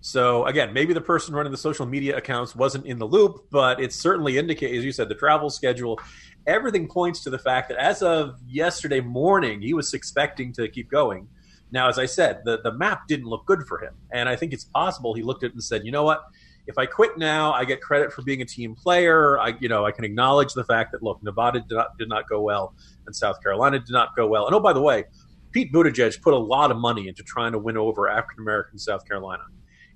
So 0.00 0.46
again, 0.46 0.72
maybe 0.72 0.92
the 0.92 1.00
person 1.00 1.32
running 1.32 1.52
the 1.52 1.58
social 1.58 1.86
media 1.86 2.16
accounts 2.16 2.56
wasn't 2.56 2.86
in 2.86 2.98
the 2.98 3.06
loop, 3.06 3.46
but 3.50 3.80
it 3.80 3.92
certainly 3.92 4.36
indicates, 4.36 4.78
as 4.78 4.84
you 4.84 4.90
said, 4.90 5.08
the 5.08 5.14
travel 5.14 5.48
schedule. 5.48 6.00
Everything 6.44 6.88
points 6.88 7.22
to 7.22 7.30
the 7.30 7.38
fact 7.38 7.68
that 7.68 7.78
as 7.78 8.02
of 8.02 8.40
yesterday 8.48 9.00
morning, 9.00 9.62
he 9.62 9.74
was 9.74 9.94
expecting 9.94 10.52
to 10.54 10.68
keep 10.68 10.90
going. 10.90 11.28
Now, 11.70 11.88
as 11.88 12.00
I 12.00 12.06
said, 12.06 12.42
the, 12.44 12.60
the 12.62 12.72
map 12.72 13.06
didn't 13.06 13.26
look 13.26 13.46
good 13.46 13.62
for 13.68 13.78
him. 13.78 13.94
And 14.10 14.28
I 14.28 14.34
think 14.34 14.52
it's 14.52 14.64
possible 14.64 15.14
he 15.14 15.22
looked 15.22 15.44
at 15.44 15.50
it 15.50 15.54
and 15.54 15.62
said, 15.62 15.86
you 15.86 15.92
know 15.92 16.02
what? 16.02 16.24
If 16.66 16.78
I 16.78 16.86
quit 16.86 17.18
now, 17.18 17.52
I 17.52 17.64
get 17.64 17.80
credit 17.80 18.12
for 18.12 18.22
being 18.22 18.40
a 18.40 18.44
team 18.44 18.74
player. 18.74 19.38
I, 19.38 19.54
you 19.60 19.68
know, 19.68 19.84
I 19.84 19.90
can 19.90 20.04
acknowledge 20.04 20.52
the 20.54 20.64
fact 20.64 20.92
that 20.92 21.02
look, 21.02 21.22
Nevada 21.22 21.60
did 21.60 21.74
not, 21.74 21.98
did 21.98 22.08
not 22.08 22.28
go 22.28 22.40
well, 22.40 22.74
and 23.06 23.14
South 23.14 23.42
Carolina 23.42 23.78
did 23.78 23.90
not 23.90 24.14
go 24.14 24.26
well. 24.26 24.46
And 24.46 24.54
oh, 24.54 24.60
by 24.60 24.72
the 24.72 24.80
way, 24.80 25.04
Pete 25.50 25.72
Buttigieg 25.72 26.20
put 26.22 26.34
a 26.34 26.38
lot 26.38 26.70
of 26.70 26.76
money 26.76 27.08
into 27.08 27.22
trying 27.22 27.52
to 27.52 27.58
win 27.58 27.76
over 27.76 28.08
African 28.08 28.42
American 28.42 28.78
South 28.78 29.06
Carolina 29.06 29.42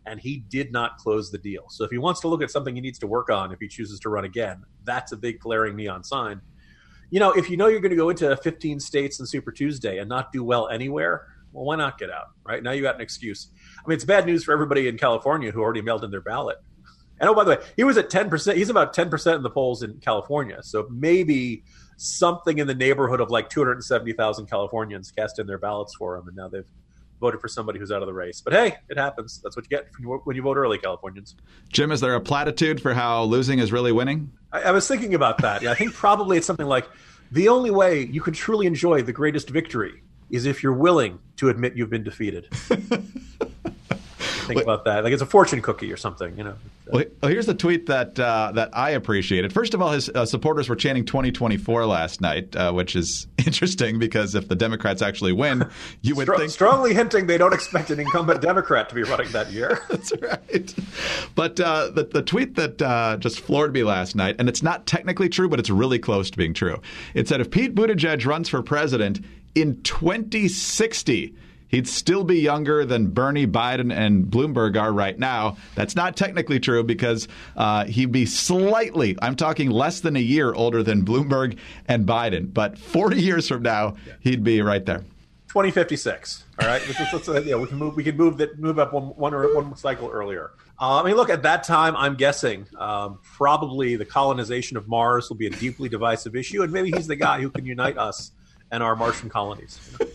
and 0.06 0.20
he 0.20 0.44
did 0.48 0.72
not 0.72 0.96
close 0.98 1.30
the 1.30 1.38
deal. 1.38 1.64
So 1.68 1.84
if 1.84 1.90
he 1.90 1.98
wants 1.98 2.20
to 2.20 2.28
look 2.28 2.42
at 2.42 2.50
something 2.50 2.74
he 2.74 2.80
needs 2.80 2.98
to 3.00 3.06
work 3.06 3.28
on 3.28 3.52
if 3.52 3.58
he 3.60 3.68
chooses 3.68 3.98
to 4.00 4.08
run 4.08 4.24
again, 4.24 4.64
that's 4.84 5.12
a 5.12 5.16
big 5.16 5.40
glaring 5.40 5.76
neon 5.76 6.04
sign. 6.04 6.40
You 7.10 7.20
know, 7.20 7.32
if 7.32 7.50
you 7.50 7.56
know 7.56 7.66
you're 7.66 7.80
going 7.80 7.90
to 7.90 7.96
go 7.96 8.10
into 8.10 8.36
15 8.36 8.80
states 8.80 9.20
in 9.20 9.26
Super 9.26 9.52
Tuesday 9.52 9.98
and 9.98 10.08
not 10.08 10.32
do 10.32 10.42
well 10.42 10.68
anywhere, 10.68 11.26
well, 11.52 11.64
why 11.64 11.76
not 11.76 11.98
get 11.98 12.10
out? 12.10 12.28
Right 12.44 12.62
now, 12.62 12.72
you 12.72 12.82
got 12.82 12.96
an 12.96 13.00
excuse. 13.00 13.48
I 13.86 13.88
mean, 13.88 13.94
it's 13.96 14.04
bad 14.04 14.26
news 14.26 14.44
for 14.44 14.52
everybody 14.52 14.88
in 14.88 14.98
California 14.98 15.52
who 15.52 15.60
already 15.60 15.82
mailed 15.82 16.02
in 16.02 16.10
their 16.10 16.20
ballot. 16.20 16.58
And 17.20 17.30
oh, 17.30 17.34
by 17.34 17.44
the 17.44 17.50
way, 17.50 17.58
he 17.76 17.84
was 17.84 17.96
at 17.96 18.10
10%. 18.10 18.56
He's 18.56 18.68
about 18.68 18.94
10% 18.94 19.36
in 19.36 19.42
the 19.42 19.50
polls 19.50 19.82
in 19.82 19.98
California. 20.00 20.62
So 20.62 20.86
maybe 20.90 21.62
something 21.96 22.58
in 22.58 22.66
the 22.66 22.74
neighborhood 22.74 23.20
of 23.20 23.30
like 23.30 23.48
270,000 23.48 24.46
Californians 24.46 25.10
cast 25.10 25.38
in 25.38 25.46
their 25.46 25.58
ballots 25.58 25.94
for 25.94 26.16
him, 26.16 26.28
and 26.28 26.36
now 26.36 26.48
they've 26.48 26.66
voted 27.20 27.40
for 27.40 27.48
somebody 27.48 27.78
who's 27.78 27.90
out 27.90 28.02
of 28.02 28.06
the 28.06 28.12
race. 28.12 28.42
But 28.42 28.52
hey, 28.52 28.76
it 28.90 28.98
happens. 28.98 29.40
That's 29.42 29.56
what 29.56 29.64
you 29.64 29.70
get 29.70 29.88
when 30.24 30.36
you 30.36 30.42
vote 30.42 30.56
early, 30.56 30.78
Californians. 30.78 31.36
Jim, 31.72 31.90
is 31.90 32.00
there 32.00 32.14
a 32.14 32.20
platitude 32.20 32.82
for 32.82 32.92
how 32.92 33.22
losing 33.22 33.60
is 33.60 33.72
really 33.72 33.92
winning? 33.92 34.30
I, 34.52 34.62
I 34.62 34.70
was 34.72 34.86
thinking 34.86 35.14
about 35.14 35.38
that. 35.38 35.62
Yeah, 35.62 35.70
I 35.70 35.74
think 35.74 35.94
probably 35.94 36.36
it's 36.36 36.46
something 36.46 36.66
like 36.66 36.86
the 37.32 37.48
only 37.48 37.70
way 37.70 38.02
you 38.04 38.20
can 38.20 38.34
truly 38.34 38.66
enjoy 38.66 39.02
the 39.02 39.12
greatest 39.12 39.48
victory 39.48 40.02
is 40.30 40.44
if 40.44 40.62
you're 40.62 40.72
willing 40.72 41.18
to 41.36 41.48
admit 41.48 41.76
you've 41.76 41.90
been 41.90 42.04
defeated. 42.04 42.48
think 44.46 44.62
about 44.62 44.84
that. 44.84 45.04
Like 45.04 45.12
it's 45.12 45.22
a 45.22 45.26
fortune 45.26 45.62
cookie 45.62 45.92
or 45.92 45.96
something, 45.96 46.36
you 46.36 46.44
know. 46.44 46.54
Well, 46.88 47.04
here's 47.22 47.46
the 47.46 47.54
tweet 47.54 47.86
that 47.86 48.18
uh, 48.18 48.52
that 48.54 48.70
I 48.72 48.90
appreciated. 48.90 49.52
First 49.52 49.74
of 49.74 49.82
all, 49.82 49.90
his 49.90 50.08
uh, 50.08 50.24
supporters 50.24 50.68
were 50.68 50.76
chanting 50.76 51.04
2024 51.04 51.84
last 51.84 52.20
night, 52.20 52.54
uh, 52.54 52.72
which 52.72 52.94
is 52.94 53.26
interesting 53.38 53.98
because 53.98 54.34
if 54.34 54.48
the 54.48 54.54
Democrats 54.54 55.02
actually 55.02 55.32
win, 55.32 55.68
you 56.02 56.14
would 56.14 56.26
Str- 56.26 56.36
think 56.36 56.50
strongly 56.50 56.94
hinting 56.94 57.26
they 57.26 57.38
don't 57.38 57.52
expect 57.52 57.90
an 57.90 57.98
incumbent 57.98 58.40
Democrat 58.40 58.88
to 58.88 58.94
be 58.94 59.02
running 59.02 59.30
that 59.32 59.50
year. 59.50 59.80
That's 59.90 60.12
right. 60.22 60.74
But 61.34 61.58
uh, 61.58 61.90
the 61.90 62.04
the 62.04 62.22
tweet 62.22 62.54
that 62.54 62.80
uh, 62.80 63.16
just 63.16 63.40
floored 63.40 63.72
me 63.72 63.82
last 63.82 64.14
night, 64.14 64.36
and 64.38 64.48
it's 64.48 64.62
not 64.62 64.86
technically 64.86 65.28
true, 65.28 65.48
but 65.48 65.58
it's 65.58 65.70
really 65.70 65.98
close 65.98 66.30
to 66.30 66.38
being 66.38 66.54
true. 66.54 66.80
It 67.14 67.26
said 67.26 67.40
if 67.40 67.50
Pete 67.50 67.74
Buttigieg 67.74 68.24
runs 68.24 68.48
for 68.48 68.62
president 68.62 69.24
in 69.56 69.82
2060 69.82 71.34
he'd 71.68 71.88
still 71.88 72.24
be 72.24 72.40
younger 72.40 72.84
than 72.84 73.08
Bernie, 73.08 73.46
Biden, 73.46 73.92
and 73.92 74.26
Bloomberg 74.26 74.80
are 74.80 74.92
right 74.92 75.18
now. 75.18 75.56
That's 75.74 75.96
not 75.96 76.16
technically 76.16 76.60
true 76.60 76.82
because 76.82 77.28
uh, 77.56 77.84
he'd 77.84 78.12
be 78.12 78.26
slightly, 78.26 79.16
I'm 79.22 79.36
talking 79.36 79.70
less 79.70 80.00
than 80.00 80.16
a 80.16 80.20
year 80.20 80.52
older 80.54 80.82
than 80.82 81.04
Bloomberg 81.04 81.58
and 81.86 82.06
Biden. 82.06 82.52
But 82.52 82.78
40 82.78 83.20
years 83.22 83.48
from 83.48 83.62
now, 83.62 83.96
he'd 84.20 84.44
be 84.44 84.62
right 84.62 84.84
there. 84.84 85.04
2056. 85.48 86.44
All 86.60 86.68
right, 86.68 86.82
let's, 86.86 87.28
let's, 87.28 87.46
yeah, 87.46 87.56
we 87.56 87.66
can 87.66 87.78
move. 87.78 87.96
We 87.96 88.04
can 88.04 88.16
move 88.16 88.36
that 88.38 88.58
move 88.58 88.78
up 88.78 88.92
one 88.92 89.04
one 89.04 89.32
one 89.54 89.76
cycle 89.76 90.10
earlier. 90.10 90.50
Uh, 90.78 91.00
I 91.00 91.04
mean, 91.04 91.16
look 91.16 91.30
at 91.30 91.42
that 91.44 91.64
time. 91.64 91.96
I'm 91.96 92.14
guessing 92.14 92.66
um, 92.78 93.20
probably 93.22 93.96
the 93.96 94.04
colonization 94.04 94.76
of 94.76 94.88
Mars 94.88 95.30
will 95.30 95.36
be 95.36 95.46
a 95.46 95.50
deeply 95.50 95.88
divisive 95.88 96.36
issue, 96.36 96.62
and 96.62 96.72
maybe 96.72 96.90
he's 96.90 97.06
the 97.06 97.16
guy 97.16 97.40
who 97.40 97.48
can 97.48 97.64
unite 97.64 97.96
us 97.96 98.32
and 98.70 98.82
our 98.82 98.96
Martian 98.96 99.30
colonies. 99.30 99.78
You 99.92 100.06
know? 100.06 100.12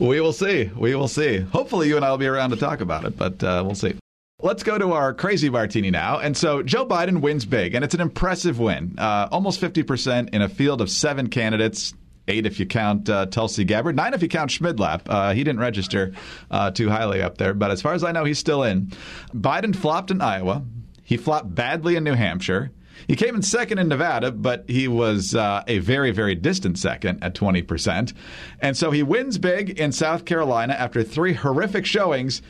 We 0.00 0.20
will 0.20 0.32
see. 0.32 0.70
We 0.76 0.94
will 0.94 1.08
see. 1.08 1.38
Hopefully, 1.38 1.88
you 1.88 1.96
and 1.96 2.04
I 2.04 2.10
will 2.10 2.18
be 2.18 2.26
around 2.26 2.50
to 2.50 2.56
talk 2.56 2.80
about 2.80 3.04
it, 3.04 3.16
but 3.16 3.42
uh, 3.42 3.62
we'll 3.64 3.74
see. 3.74 3.94
Let's 4.42 4.62
go 4.62 4.76
to 4.76 4.92
our 4.92 5.14
crazy 5.14 5.48
martini 5.48 5.90
now. 5.90 6.18
And 6.18 6.36
so 6.36 6.62
Joe 6.62 6.84
Biden 6.84 7.20
wins 7.20 7.44
big, 7.44 7.74
and 7.74 7.84
it's 7.84 7.94
an 7.94 8.00
impressive 8.00 8.58
win. 8.58 8.94
Uh, 8.98 9.28
almost 9.32 9.60
50% 9.60 10.34
in 10.34 10.42
a 10.42 10.48
field 10.48 10.80
of 10.80 10.90
seven 10.90 11.28
candidates. 11.28 11.94
Eight 12.26 12.46
if 12.46 12.58
you 12.58 12.64
count 12.66 13.08
uh, 13.10 13.26
Tulsi 13.26 13.64
Gabbard, 13.64 13.96
nine 13.96 14.14
if 14.14 14.22
you 14.22 14.28
count 14.28 14.50
Schmidlap. 14.50 15.02
Uh, 15.06 15.34
he 15.34 15.44
didn't 15.44 15.60
register 15.60 16.12
uh, 16.50 16.70
too 16.70 16.88
highly 16.88 17.20
up 17.20 17.36
there, 17.36 17.52
but 17.52 17.70
as 17.70 17.82
far 17.82 17.92
as 17.92 18.02
I 18.02 18.12
know, 18.12 18.24
he's 18.24 18.38
still 18.38 18.62
in. 18.62 18.92
Biden 19.34 19.76
flopped 19.76 20.10
in 20.10 20.22
Iowa. 20.22 20.62
He 21.02 21.18
flopped 21.18 21.54
badly 21.54 21.96
in 21.96 22.04
New 22.04 22.14
Hampshire. 22.14 22.70
He 23.06 23.16
came 23.16 23.34
in 23.34 23.42
second 23.42 23.78
in 23.78 23.88
Nevada, 23.88 24.30
but 24.30 24.64
he 24.68 24.88
was 24.88 25.34
uh, 25.34 25.62
a 25.66 25.78
very, 25.78 26.10
very 26.10 26.34
distant 26.34 26.78
second 26.78 27.22
at 27.22 27.34
20%. 27.34 28.12
And 28.60 28.76
so 28.76 28.90
he 28.90 29.02
wins 29.02 29.38
big 29.38 29.78
in 29.78 29.92
South 29.92 30.24
Carolina 30.24 30.74
after 30.74 31.02
three 31.02 31.34
horrific 31.34 31.86
showings. 31.86 32.42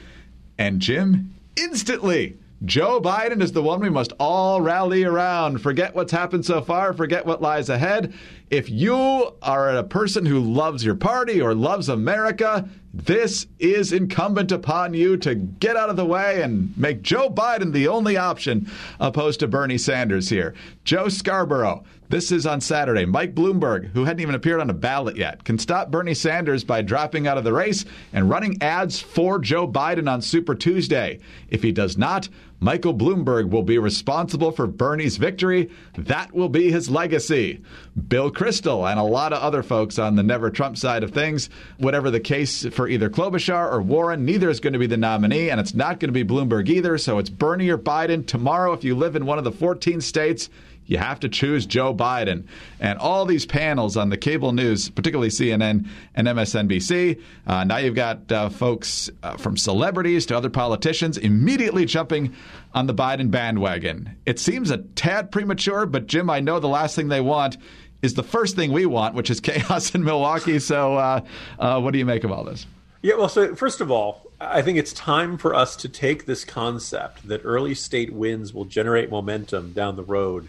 And 0.59 0.81
Jim 0.81 1.35
instantly 1.57 2.39
Joe 2.65 2.99
Biden 2.99 3.43
is 3.43 3.53
the 3.53 3.63
one 3.63 3.81
we 3.81 3.91
must 3.91 4.13
all 4.19 4.61
rally 4.61 5.05
around. 5.05 5.59
Forget 5.61 5.95
what's 5.95 6.13
happened 6.13 6.47
so 6.47 6.63
far, 6.63 6.95
forget 6.95 7.27
what 7.27 7.43
lies 7.43 7.69
ahead. 7.69 8.15
If 8.49 8.71
you 8.71 9.35
are 9.43 9.77
a 9.77 9.83
person 9.83 10.25
who 10.25 10.41
loves 10.41 10.85
your 10.85 10.95
party 10.95 11.43
or 11.43 11.55
loves 11.55 11.89
America, 11.89 12.67
this 12.95 13.47
is 13.59 13.93
incumbent 13.93 14.53
upon 14.53 14.95
you 14.95 15.17
to 15.19 15.35
get 15.35 15.77
out 15.77 15.91
of 15.91 15.97
the 15.97 16.07
way 16.07 16.43
and 16.43 16.73
make 16.79 17.03
Joe 17.03 17.29
Biden 17.29 17.73
the 17.73 17.89
only 17.89 18.17
option 18.17 18.71
opposed 18.99 19.41
to 19.41 19.49
Bernie 19.49 19.77
Sanders 19.77 20.29
here. 20.29 20.55
Joe 20.85 21.09
Scarborough, 21.09 21.85
this 22.09 22.31
is 22.31 22.47
on 22.47 22.61
Saturday. 22.61 23.05
Mike 23.05 23.35
Bloomberg, 23.35 23.91
who 23.93 24.05
hadn't 24.05 24.21
even 24.21 24.35
appeared 24.35 24.61
on 24.61 24.71
a 24.71 24.75
ballot 24.75 25.17
yet, 25.17 25.45
can 25.45 25.59
stop 25.59 25.91
Bernie 25.91 26.15
Sanders 26.15 26.65
by 26.65 26.83
dropping 26.83 27.27
out 27.27 27.39
of 27.39 27.45
the 27.45 27.53
race 27.53 27.85
and 28.13 28.29
running 28.29 28.61
ads 28.63 29.01
for 29.01 29.39
Joe 29.39 29.67
Biden 29.67 30.11
on 30.11 30.23
Super 30.23 30.55
Tuesday. 30.55 31.21
If 31.49 31.63
he 31.63 31.73
does 31.73 31.97
not, 31.97 32.29
Michael 32.61 32.95
Bloomberg 32.95 33.51
will 33.51 33.63
be 33.63 33.77
responsible 33.77 34.51
for 34.51 34.67
Bernie's 34.67 35.19
victory. 35.19 35.71
That 35.99 36.33
will 36.33 36.49
be 36.49 36.71
his 36.71 36.89
legacy. 36.89 37.61
Bill 38.09 38.31
Kristol 38.31 38.91
and 38.91 38.99
a 38.99 39.03
lot 39.03 39.33
of 39.33 39.43
other 39.43 39.63
folks 39.63 39.99
on 39.99 40.17
the 40.17 40.23
Never 40.23 40.51
Trump 40.51 40.79
side 40.79 41.03
of 41.03 41.11
things, 41.11 41.51
whatever 41.77 42.11
the 42.11 42.21
case 42.21 42.65
for 42.69 42.89
either 42.89 43.11
Klobuchar 43.11 43.71
or 43.71 43.83
Warren, 43.83 44.25
neither 44.25 44.49
is 44.49 44.61
going 44.61 44.73
to 44.73 44.79
be 44.79 44.87
the 44.87 44.97
nominee, 44.97 45.51
and 45.51 45.61
it's 45.61 45.75
not 45.75 46.01
going 46.01 46.13
to 46.13 46.25
be 46.25 46.25
Bloomberg 46.25 46.69
either. 46.69 46.97
So 46.97 47.19
it's 47.19 47.29
Bernie 47.29 47.69
or 47.69 47.77
Biden. 47.77 48.27
Tomorrow, 48.27 48.73
if 48.73 48.83
you 48.83 48.95
live 48.95 49.15
in 49.15 49.27
one 49.27 49.37
of 49.37 49.45
the 49.45 49.53
14 49.53 50.01
states, 50.01 50.49
you 50.87 50.99
have 50.99 51.21
to 51.21 51.29
choose 51.29 51.67
Joe 51.67 51.95
Biden. 51.95 52.47
And 52.81 52.99
all 52.99 53.25
these 53.25 53.47
panels 53.47 53.97
on 53.97 54.11
the 54.11 54.17
cable 54.17 54.53
news, 54.53 54.91
particularly 54.91 55.31
CNN 55.31 55.87
and 56.15 56.29
MSNBC, 56.29 57.21
uh, 57.47 57.65
now 57.65 57.79
you've 57.79 57.95
got 57.95 58.31
uh, 58.31 58.49
folks 58.49 59.11
uh, 59.23 59.37
from 59.37 59.57
celebrities 59.57 60.27
to 60.27 60.37
other 60.37 60.51
politicians 60.51 61.17
immediately 61.17 61.85
jumping 61.85 62.35
on 62.75 62.87
the 62.87 62.95
Biden 62.95 63.31
bandwagon. 63.31 64.17
It 64.27 64.39
seems 64.39 64.71
a 64.71 64.79
tad 64.79 65.31
premature, 65.31 65.87
but 65.87 66.07
Jim, 66.07 66.29
I 66.29 66.41
know 66.41 66.61
the 66.61 66.69
last 66.69 66.97
thing 66.97 67.09
they 67.09 67.21
want 67.21 67.57
is 68.03 68.15
the 68.15 68.23
first 68.23 68.55
thing 68.55 68.71
we 68.71 68.87
want, 68.87 69.15
which 69.15 69.31
is 69.31 69.41
chaos 69.41 69.95
in 69.95 70.05
Milwaukee. 70.05 70.59
So, 70.59 70.97
uh, 70.97 71.21
uh, 71.59 71.81
what 71.81 71.93
do 71.93 71.99
you 71.99 72.07
make 72.07 72.25
of 72.25 72.33
all 72.33 72.45
this? 72.45 72.67
Yeah, 73.03 73.17
well, 73.17 73.29
so 73.29 73.55
first 73.55 73.81
of 73.81 73.91
all, 73.91 74.31
I 74.41 74.63
think 74.63 74.79
it's 74.79 74.93
time 74.93 75.37
for 75.39 75.55
us 75.55 75.77
to 75.77 75.89
take 75.89 76.27
this 76.27 76.45
concept 76.45 77.29
that 77.29 77.43
early 77.45 77.75
state 77.75 78.13
wins 78.13 78.53
will 78.53 78.65
generate 78.65 79.11
momentum 79.11 79.73
down 79.73 79.97
the 79.97 80.03
road 80.03 80.49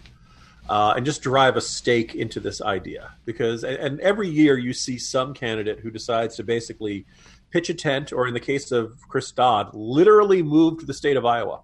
uh, 0.68 0.94
and 0.96 1.06
just 1.06 1.22
drive 1.22 1.56
a 1.56 1.60
stake 1.60 2.14
into 2.14 2.40
this 2.40 2.60
idea. 2.60 3.14
Because, 3.24 3.64
and 3.64 4.00
every 4.00 4.28
year 4.28 4.58
you 4.58 4.72
see 4.72 4.98
some 4.98 5.34
candidate 5.34 5.80
who 5.80 5.90
decides 5.90 6.36
to 6.36 6.44
basically 6.44 7.06
pitch 7.50 7.70
a 7.70 7.74
tent, 7.74 8.12
or 8.12 8.26
in 8.26 8.34
the 8.34 8.40
case 8.40 8.72
of 8.72 8.98
Chris 9.08 9.30
Dodd, 9.30 9.70
literally 9.72 10.42
move 10.42 10.78
to 10.80 10.86
the 10.86 10.94
state 10.94 11.16
of 11.16 11.24
Iowa. 11.24 11.60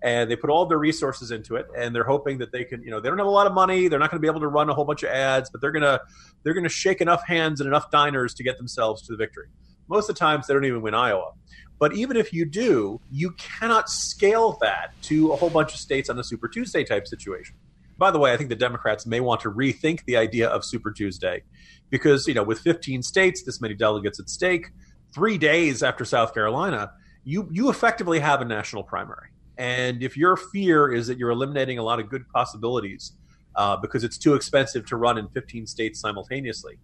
And 0.00 0.30
they 0.30 0.36
put 0.36 0.48
all 0.48 0.64
their 0.66 0.78
resources 0.78 1.32
into 1.32 1.56
it, 1.56 1.66
and 1.76 1.92
they're 1.92 2.04
hoping 2.04 2.38
that 2.38 2.52
they 2.52 2.62
can, 2.62 2.82
you 2.82 2.90
know, 2.90 3.00
they 3.00 3.08
don't 3.08 3.18
have 3.18 3.26
a 3.26 3.30
lot 3.30 3.48
of 3.48 3.52
money, 3.52 3.88
they're 3.88 3.98
not 3.98 4.10
going 4.12 4.20
to 4.20 4.24
be 4.24 4.28
able 4.28 4.40
to 4.40 4.48
run 4.48 4.70
a 4.70 4.74
whole 4.74 4.84
bunch 4.84 5.02
of 5.02 5.10
ads, 5.10 5.50
but 5.50 5.60
they're 5.60 5.72
gonna 5.72 5.98
they're 6.44 6.54
gonna 6.54 6.68
shake 6.68 7.00
enough 7.00 7.26
hands 7.26 7.60
and 7.60 7.66
enough 7.66 7.90
diners 7.90 8.32
to 8.34 8.44
get 8.44 8.58
themselves 8.58 9.02
to 9.02 9.12
the 9.12 9.16
victory. 9.16 9.48
Most 9.88 10.08
of 10.08 10.14
the 10.14 10.20
times, 10.20 10.46
they 10.46 10.54
don't 10.54 10.64
even 10.64 10.82
win 10.82 10.94
Iowa. 10.94 11.32
But 11.80 11.94
even 11.94 12.16
if 12.16 12.32
you 12.32 12.44
do, 12.44 13.00
you 13.10 13.32
cannot 13.32 13.88
scale 13.88 14.56
that 14.60 14.92
to 15.02 15.32
a 15.32 15.36
whole 15.36 15.50
bunch 15.50 15.74
of 15.74 15.80
states 15.80 16.08
on 16.10 16.18
a 16.18 16.24
Super 16.24 16.46
Tuesday 16.46 16.84
type 16.84 17.08
situation 17.08 17.56
by 17.98 18.12
the 18.12 18.18
way, 18.18 18.32
I 18.32 18.36
think 18.36 18.48
the 18.48 18.56
Democrats 18.56 19.06
may 19.06 19.20
want 19.20 19.40
to 19.42 19.50
rethink 19.50 20.04
the 20.04 20.16
idea 20.16 20.48
of 20.48 20.64
Super 20.64 20.92
Tuesday 20.92 21.42
because, 21.90 22.28
you 22.28 22.34
know, 22.34 22.44
with 22.44 22.60
15 22.60 23.02
states, 23.02 23.42
this 23.42 23.60
many 23.60 23.74
delegates 23.74 24.20
at 24.20 24.30
stake, 24.30 24.68
three 25.12 25.36
days 25.36 25.82
after 25.82 26.04
South 26.04 26.32
Carolina, 26.32 26.92
you, 27.24 27.48
you 27.50 27.68
effectively 27.68 28.20
have 28.20 28.40
a 28.40 28.44
national 28.44 28.84
primary. 28.84 29.28
And 29.58 30.02
if 30.02 30.16
your 30.16 30.36
fear 30.36 30.92
is 30.92 31.08
that 31.08 31.18
you're 31.18 31.30
eliminating 31.30 31.78
a 31.78 31.82
lot 31.82 31.98
of 31.98 32.08
good 32.08 32.28
possibilities 32.28 33.12
uh, 33.56 33.76
because 33.76 34.04
it's 34.04 34.16
too 34.16 34.34
expensive 34.34 34.86
to 34.86 34.96
run 34.96 35.18
in 35.18 35.28
15 35.30 35.66
states 35.66 36.00
simultaneously, 36.00 36.78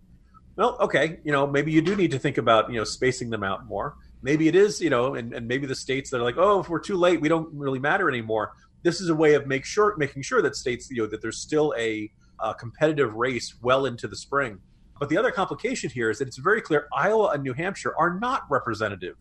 well, 0.56 0.76
okay, 0.80 1.20
you 1.24 1.30
know, 1.30 1.46
maybe 1.46 1.70
you 1.70 1.80
do 1.80 1.94
need 1.94 2.10
to 2.10 2.18
think 2.18 2.38
about, 2.38 2.70
you 2.70 2.76
know, 2.76 2.84
spacing 2.84 3.30
them 3.30 3.44
out 3.44 3.66
more. 3.66 3.94
Maybe 4.22 4.48
it 4.48 4.56
is, 4.56 4.80
you 4.80 4.90
know, 4.90 5.14
and, 5.14 5.32
and 5.32 5.46
maybe 5.46 5.66
the 5.66 5.74
states 5.74 6.10
that 6.10 6.20
are 6.20 6.24
like, 6.24 6.38
oh, 6.38 6.60
if 6.60 6.68
we're 6.68 6.80
too 6.80 6.96
late, 6.96 7.20
we 7.20 7.28
don't 7.28 7.52
really 7.54 7.78
matter 7.78 8.08
anymore 8.08 8.52
this 8.84 9.00
is 9.00 9.08
a 9.08 9.14
way 9.14 9.34
of 9.34 9.46
make 9.48 9.64
sure 9.64 9.96
making 9.96 10.22
sure 10.22 10.42
that 10.42 10.54
states 10.54 10.88
you 10.90 11.02
know 11.02 11.08
that 11.08 11.20
there's 11.20 11.38
still 11.38 11.74
a, 11.76 12.08
a 12.38 12.54
competitive 12.54 13.14
race 13.14 13.54
well 13.62 13.86
into 13.86 14.06
the 14.06 14.16
spring. 14.16 14.60
But 15.00 15.08
the 15.08 15.16
other 15.16 15.32
complication 15.32 15.90
here 15.90 16.10
is 16.10 16.18
that 16.18 16.28
it's 16.28 16.36
very 16.36 16.60
clear 16.60 16.86
Iowa 16.94 17.30
and 17.30 17.42
New 17.42 17.54
Hampshire 17.54 17.94
are 17.98 18.20
not 18.20 18.42
representative 18.48 19.16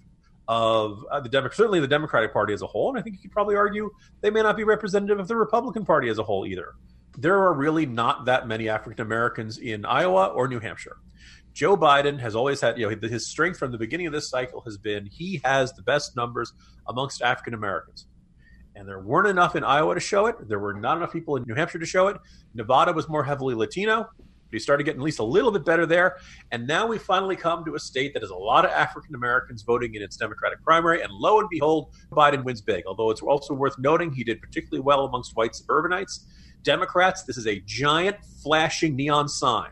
of 0.48 1.03
uh, 1.10 1.20
the 1.22 1.29
Democrat, 1.29 1.55
certainly 1.55 1.79
the 1.79 1.88
Democratic 1.88 2.34
Party 2.34 2.53
as 2.53 2.62
a 2.62 2.67
whole, 2.67 2.89
and 2.89 3.00
I 3.00 3.01
think 3.01 3.15
you 3.15 3.22
could 3.22 3.32
probably 3.32 3.55
argue 3.55 3.89
they 4.22 4.29
may 4.29 4.43
not 4.43 4.58
be 4.58 4.65
representative 4.65 5.17
of 5.17 5.27
the 5.27 5.38
Republican 5.38 5.86
Party 5.86 6.10
as 6.10 6.20
a 6.20 6.24
whole 6.24 6.46
either. 6.46 6.74
There 7.17 7.41
are 7.41 7.53
really 7.53 7.86
not 7.86 8.25
that 8.25 8.48
many 8.48 8.67
African 8.67 9.05
Americans 9.05 9.58
in 9.58 9.86
Iowa 9.86 10.27
or 10.27 10.48
New 10.48 10.60
Hampshire. 10.60 10.98
Joe 11.53 11.77
Biden 11.77 12.20
has 12.20 12.36
always 12.36 12.60
had, 12.60 12.77
you 12.77 12.89
know, 12.89 13.08
his 13.08 13.27
strength 13.27 13.58
from 13.58 13.72
the 13.72 13.77
beginning 13.77 14.08
of 14.08 14.13
this 14.13 14.29
cycle 14.29 14.62
has 14.62 14.77
been 14.77 15.05
he 15.05 15.39
has 15.46 15.72
the 15.74 15.84
best 15.84 16.15
numbers 16.15 16.51
amongst 16.88 17.22
African 17.22 17.53
Americans 17.53 18.08
and 18.75 18.88
there 18.88 19.00
weren't 19.00 19.27
enough 19.27 19.56
in 19.56 19.63
Iowa 19.63 19.94
to 19.94 20.00
show 20.00 20.25
it. 20.25 20.36
There 20.48 20.60
were 20.60 20.74
not 20.74 20.98
enough 20.98 21.13
people 21.13 21.36
in 21.36 21.44
New 21.48 21.56
Hampshire 21.56 21.80
to 21.80 21.86
show 21.86 22.08
it. 22.08 22.18
Nevada 22.53 22.92
was 22.92 23.08
more 23.08 23.24
heavily 23.24 23.56
Latino. 23.56 24.10
But 24.18 24.58
he 24.58 24.60
started 24.60 24.84
getting 24.84 25.01
at 25.01 25.06
least 25.06 25.20
a 25.20 25.24
little 25.24 25.51
bit 25.51 25.65
better 25.65 25.86
there. 25.86 26.18
And 26.51 26.68
now 26.68 26.86
we 26.86 26.98
finally 26.98 27.36
come 27.36 27.65
to 27.65 27.75
a 27.75 27.80
state 27.80 28.13
that 28.13 28.22
has 28.22 28.30
a 28.30 28.36
lot 28.36 28.65
of 28.65 28.72
African 28.72 29.15
Americans 29.15 29.63
voting 29.63 29.96
in 29.96 30.01
its 30.01 30.15
Democratic 30.15 30.63
primary. 30.63 31.01
And 31.01 31.12
lo 31.12 31.39
and 31.39 31.50
behold, 31.50 31.96
Biden 32.12 32.44
wins 32.44 32.62
big. 32.62 32.86
Although 32.86 33.10
it's 33.10 33.22
also 33.22 33.53
worth 33.53 33.77
noting 33.80 34.12
he 34.12 34.24
did 34.24 34.42
particularly 34.42 34.82
well 34.82 35.06
amongst 35.06 35.36
white 35.36 35.56
suburbanites. 35.56 36.27
Democrats, 36.63 37.24
this 37.24 37.38
is 37.38 37.48
a 37.48 37.60
giant 37.65 38.15
flashing 38.42 38.96
neon 38.96 39.27
sign 39.27 39.72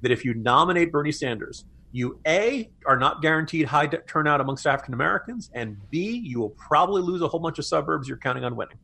that 0.00 0.10
if 0.10 0.24
you 0.24 0.34
nominate 0.34 0.90
Bernie 0.90 1.12
Sanders, 1.12 1.64
you 1.92 2.18
a 2.26 2.70
are 2.86 2.96
not 2.96 3.22
guaranteed 3.22 3.66
high 3.66 3.86
turnout 3.86 4.40
amongst 4.40 4.66
African 4.66 4.94
Americans, 4.94 5.50
and 5.54 5.76
b 5.90 6.22
you 6.24 6.40
will 6.40 6.50
probably 6.50 7.02
lose 7.02 7.22
a 7.22 7.28
whole 7.28 7.40
bunch 7.40 7.58
of 7.58 7.64
suburbs 7.64 8.08
you're 8.08 8.18
counting 8.18 8.44
on 8.44 8.56
winning. 8.56 8.78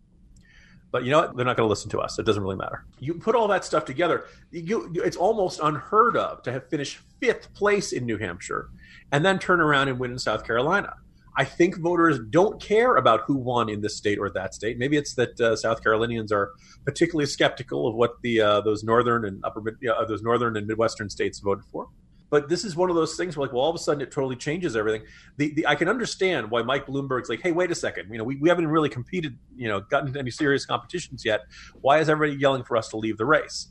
But 0.91 1.05
you 1.05 1.11
know 1.11 1.21
what? 1.21 1.37
They're 1.37 1.45
not 1.45 1.57
going 1.57 1.67
to 1.67 1.71
listen 1.71 1.91
to 1.91 2.01
us. 2.01 2.19
It 2.19 2.25
doesn't 2.25 2.43
really 2.43 2.57
matter. 2.57 2.85
You 2.99 3.15
put 3.15 3.35
all 3.35 3.49
that 3.49 3.65
stuff 3.65 3.85
together. 3.85 4.25
You, 4.51 4.91
it's 4.95 5.17
almost 5.19 5.61
unheard 5.63 6.17
of 6.17 6.43
to 6.45 6.53
have 6.53 6.69
finished 6.71 6.99
fifth 7.21 7.53
place 7.53 7.93
in 7.93 8.07
New 8.07 8.17
Hampshire 8.17 8.71
and 9.13 9.25
then 9.25 9.39
turn 9.39 9.61
around 9.61 9.89
and 9.89 9.99
win 9.99 10.13
in 10.13 10.19
South 10.19 10.45
Carolina. 10.45 10.95
I 11.37 11.45
think 11.45 11.79
voters 11.79 12.19
don't 12.31 12.61
care 12.61 12.97
about 12.97 13.21
who 13.27 13.37
won 13.37 13.69
in 13.69 13.81
this 13.81 13.97
state 13.97 14.19
or 14.19 14.31
that 14.31 14.55
state. 14.55 14.79
Maybe 14.79 14.97
it's 14.97 15.15
that 15.15 15.41
uh, 15.41 15.55
South 15.57 15.83
Carolinians 15.83 16.33
are 16.33 16.53
particularly 16.85 17.27
skeptical 17.27 17.87
of 17.87 17.95
what 17.95 18.21
the 18.23 18.41
uh, 18.41 18.61
those 18.63 18.83
northern 18.83 19.25
and 19.25 19.45
upper 19.45 19.63
uh, 19.89 20.05
those 20.07 20.23
northern 20.23 20.57
and 20.57 20.67
midwestern 20.67 21.09
states 21.09 21.39
voted 21.39 21.65
for. 21.71 21.89
But 22.31 22.49
this 22.49 22.65
is 22.65 22.77
one 22.77 22.91
of 22.91 22.97
those 22.97 23.17
things 23.17 23.37
where, 23.37 23.47
like, 23.47 23.55
well, 23.55 23.63
all 23.63 23.71
of 23.71 23.77
a 23.77 23.79
sudden 23.79 24.03
it 24.03 24.11
totally 24.11 24.37
changes 24.37 24.77
everything. 24.77 25.03
The, 25.39 25.55
the 25.55 25.67
I 25.67 25.75
can 25.75 25.89
understand 25.89 26.51
why 26.51 26.63
Mike 26.63 26.87
Bloomberg's 26.87 27.29
like, 27.29 27.41
hey, 27.41 27.53
wait 27.53 27.71
a 27.71 27.75
second. 27.75 28.11
You 28.11 28.19
know, 28.19 28.25
we, 28.25 28.37
we 28.37 28.49
haven't 28.49 28.67
really 28.69 28.89
competed, 28.89 29.39
you 29.57 29.69
know, 29.69 29.81
gotten 29.81 30.09
into 30.09 30.19
any 30.19 30.31
serious 30.31 30.67
competitions 30.67 31.25
yet. 31.25 31.43
Why 31.81 31.99
is 32.01 32.09
everybody 32.09 32.39
yelling 32.39 32.65
for 32.65 32.77
us 32.77 32.89
to 32.89 32.97
leave 32.97 33.17
the 33.17 33.27
race? 33.27 33.69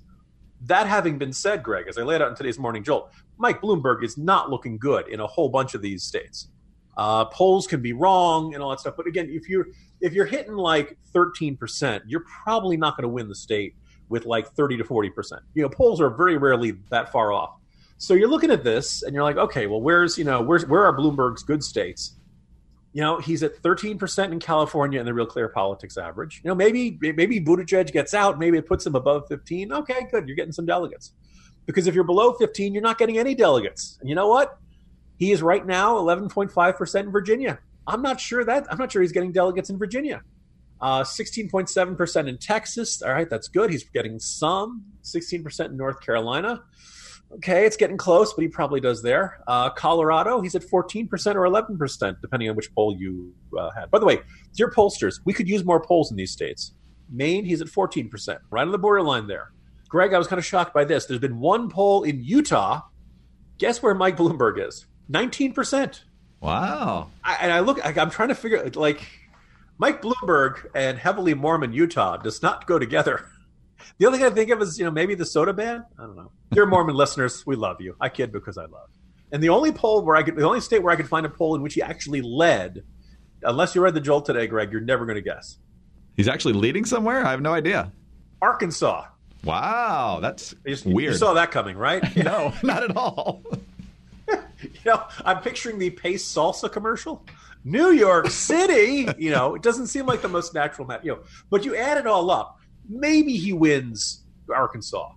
That 0.61 0.87
having 0.87 1.19
been 1.19 1.33
said, 1.33 1.61
Greg, 1.61 1.87
as 1.87 1.99
I 1.99 2.01
laid 2.01 2.21
out 2.21 2.29
in 2.29 2.35
today's 2.35 2.57
morning 2.57 2.83
jolt, 2.83 3.11
Mike 3.37 3.61
Bloomberg 3.61 4.03
is 4.03 4.17
not 4.17 4.49
looking 4.49 4.79
good 4.79 5.07
in 5.07 5.19
a 5.19 5.27
whole 5.27 5.49
bunch 5.49 5.75
of 5.75 5.83
these 5.83 6.03
states. 6.03 6.49
Uh, 6.97 7.25
polls 7.25 7.67
can 7.67 7.79
be 7.79 7.93
wrong 7.93 8.55
and 8.55 8.63
all 8.63 8.71
that 8.71 8.79
stuff, 8.79 8.95
but 8.97 9.05
again, 9.05 9.27
if 9.29 9.47
you're 9.47 9.67
if 10.01 10.13
you're 10.13 10.25
hitting 10.25 10.55
like 10.55 10.97
13%, 11.13 12.01
you're 12.07 12.25
probably 12.43 12.75
not 12.75 12.97
going 12.97 13.03
to 13.03 13.09
win 13.09 13.27
the 13.27 13.35
state 13.35 13.75
with 14.09 14.25
like 14.25 14.51
30 14.53 14.77
to 14.77 14.83
40%. 14.83 15.39
You 15.53 15.63
know, 15.63 15.69
polls 15.69 16.01
are 16.01 16.09
very 16.09 16.37
rarely 16.37 16.73
that 16.89 17.11
far 17.11 17.31
off. 17.31 17.56
So 17.97 18.13
you're 18.13 18.29
looking 18.29 18.51
at 18.51 18.63
this 18.63 19.03
and 19.03 19.13
you're 19.13 19.23
like, 19.23 19.37
okay, 19.37 19.67
well, 19.67 19.81
where's 19.81 20.17
you 20.17 20.23
know 20.23 20.41
where's 20.41 20.65
where 20.65 20.85
are 20.85 20.95
Bloomberg's 20.95 21.43
good 21.43 21.63
states? 21.63 22.13
You 22.93 23.01
know, 23.01 23.19
he's 23.19 23.43
at 23.43 23.61
13% 23.61 24.31
in 24.31 24.39
California 24.39 24.99
in 24.99 25.05
the 25.05 25.13
Real 25.13 25.25
Clear 25.25 25.49
Politics 25.49 25.97
average. 25.97 26.41
You 26.43 26.49
know, 26.49 26.55
maybe 26.55 26.97
maybe 27.01 27.39
Buttigieg 27.39 27.91
gets 27.91 28.13
out, 28.13 28.39
maybe 28.39 28.57
it 28.57 28.67
puts 28.67 28.85
him 28.85 28.95
above 28.95 29.27
15. 29.27 29.71
Okay, 29.71 30.07
good, 30.11 30.27
you're 30.27 30.35
getting 30.35 30.51
some 30.51 30.65
delegates. 30.65 31.13
Because 31.65 31.87
if 31.87 31.93
you're 31.93 32.05
below 32.05 32.33
15, 32.33 32.73
you're 32.73 32.81
not 32.81 32.97
getting 32.97 33.17
any 33.17 33.35
delegates. 33.35 33.97
And 33.99 34.09
you 34.09 34.15
know 34.15 34.27
what? 34.27 34.57
He 35.17 35.31
is 35.31 35.41
right 35.41 35.65
now 35.65 35.95
11.5% 35.95 36.99
in 36.99 37.11
Virginia. 37.11 37.59
I'm 37.87 38.01
not 38.01 38.19
sure 38.19 38.43
that 38.45 38.71
I'm 38.71 38.77
not 38.77 38.91
sure 38.91 39.01
he's 39.01 39.11
getting 39.11 39.31
delegates 39.31 39.69
in 39.69 39.77
Virginia. 39.77 40.21
Uh, 40.79 41.01
16.7% 41.01 42.29
in 42.29 42.37
Texas. 42.37 43.01
All 43.01 43.11
right, 43.11 43.29
that's 43.29 43.47
good. 43.47 43.71
He's 43.71 43.83
getting 43.83 44.19
some. 44.19 44.83
16% 45.03 45.65
in 45.65 45.77
North 45.77 46.01
Carolina. 46.01 46.63
Okay, 47.35 47.65
it's 47.65 47.75
getting 47.75 47.97
close, 47.97 48.33
but 48.33 48.41
he 48.41 48.47
probably 48.47 48.79
does 48.79 49.01
there. 49.01 49.39
Uh, 49.47 49.69
Colorado, 49.69 50.39
he's 50.39 50.55
at 50.55 50.63
14% 50.63 51.09
or 51.35 51.41
11%, 51.41 52.21
depending 52.21 52.49
on 52.49 52.55
which 52.55 52.73
poll 52.73 52.95
you 52.97 53.33
uh, 53.57 53.69
had. 53.71 53.91
By 53.91 53.99
the 53.99 54.05
way, 54.05 54.19
dear 54.55 54.69
pollsters, 54.69 55.19
we 55.25 55.33
could 55.33 55.47
use 55.47 55.65
more 55.65 55.81
polls 55.81 56.09
in 56.09 56.15
these 56.15 56.31
states. 56.31 56.73
Maine, 57.11 57.43
he's 57.43 57.61
at 57.61 57.67
14%, 57.67 58.37
right 58.49 58.61
on 58.61 58.71
the 58.71 58.77
borderline 58.77 59.27
there. 59.27 59.51
Greg, 59.89 60.13
I 60.13 60.17
was 60.17 60.27
kind 60.27 60.39
of 60.39 60.45
shocked 60.45 60.73
by 60.73 60.85
this. 60.85 61.05
There's 61.05 61.19
been 61.19 61.39
one 61.39 61.69
poll 61.69 62.03
in 62.03 62.23
Utah. 62.23 62.81
Guess 63.57 63.81
where 63.81 63.93
Mike 63.93 64.17
Bloomberg 64.17 64.65
is? 64.65 64.85
19%. 65.11 66.01
Wow. 66.39 67.09
I, 67.23 67.37
and 67.41 67.51
I 67.51 67.59
look, 67.59 67.85
I, 67.85 67.93
I'm 68.01 68.09
trying 68.09 68.29
to 68.29 68.35
figure, 68.35 68.69
like, 68.75 69.01
Mike 69.77 70.01
Bloomberg 70.01 70.65
and 70.73 70.97
heavily 70.97 71.33
Mormon 71.33 71.73
Utah 71.73 72.17
does 72.17 72.41
not 72.41 72.67
go 72.67 72.79
together. 72.79 73.29
The 73.97 74.05
only 74.05 74.19
thing 74.19 74.27
I 74.27 74.29
think 74.31 74.49
of 74.51 74.61
is, 74.61 74.77
you 74.79 74.85
know, 74.85 74.91
maybe 74.91 75.15
the 75.15 75.25
soda 75.25 75.53
ban. 75.53 75.83
I 75.97 76.03
don't 76.03 76.15
know. 76.15 76.31
Dear 76.51 76.65
Mormon 76.65 76.95
listeners, 77.03 77.45
we 77.45 77.55
love 77.55 77.81
you. 77.81 77.95
I 77.99 78.09
kid 78.09 78.31
because 78.31 78.57
I 78.57 78.65
love. 78.65 78.89
And 79.31 79.43
the 79.43 79.49
only 79.49 79.71
poll 79.71 80.03
where 80.03 80.15
I 80.15 80.23
could, 80.23 80.35
the 80.35 80.45
only 80.47 80.61
state 80.61 80.81
where 80.81 80.93
I 80.93 80.95
could 80.95 81.07
find 81.09 81.25
a 81.25 81.29
poll 81.29 81.55
in 81.55 81.61
which 81.61 81.73
he 81.73 81.81
actually 81.81 82.21
led, 82.21 82.83
unless 83.43 83.75
you 83.75 83.81
read 83.81 83.93
the 83.93 83.99
Jolt 84.01 84.25
today, 84.25 84.47
Greg, 84.47 84.71
you're 84.71 84.81
never 84.81 85.05
going 85.05 85.15
to 85.17 85.21
guess. 85.21 85.57
He's 86.15 86.27
actually 86.27 86.53
leading 86.53 86.85
somewhere? 86.85 87.25
I 87.25 87.31
have 87.31 87.41
no 87.41 87.53
idea. 87.53 87.91
Arkansas. 88.41 89.05
Wow, 89.43 90.19
that's 90.21 90.53
You, 90.65 90.71
just- 90.73 90.85
weird. 90.85 91.13
You 91.13 91.17
saw 91.17 91.33
that 91.33 91.51
coming, 91.51 91.77
right? 91.77 92.03
no, 92.17 92.53
not 92.63 92.83
at 92.83 92.95
all. 92.95 93.43
you 94.27 94.69
know, 94.85 95.03
I'm 95.25 95.41
picturing 95.41 95.77
the 95.77 95.89
Pace 95.89 96.25
salsa 96.25 96.71
commercial. 96.71 97.25
New 97.63 97.91
York 97.91 98.29
City, 98.29 99.07
you 99.17 99.29
know, 99.29 99.55
it 99.55 99.61
doesn't 99.61 99.87
seem 99.87 100.05
like 100.05 100.21
the 100.21 100.29
most 100.29 100.53
natural 100.53 100.87
match, 100.87 101.01
you 101.03 101.11
know, 101.11 101.19
but 101.49 101.65
you 101.65 101.75
add 101.75 101.97
it 101.97 102.07
all 102.07 102.31
up. 102.31 102.56
Maybe 102.89 103.37
he 103.37 103.53
wins 103.53 104.23
Arkansas. 104.53 105.11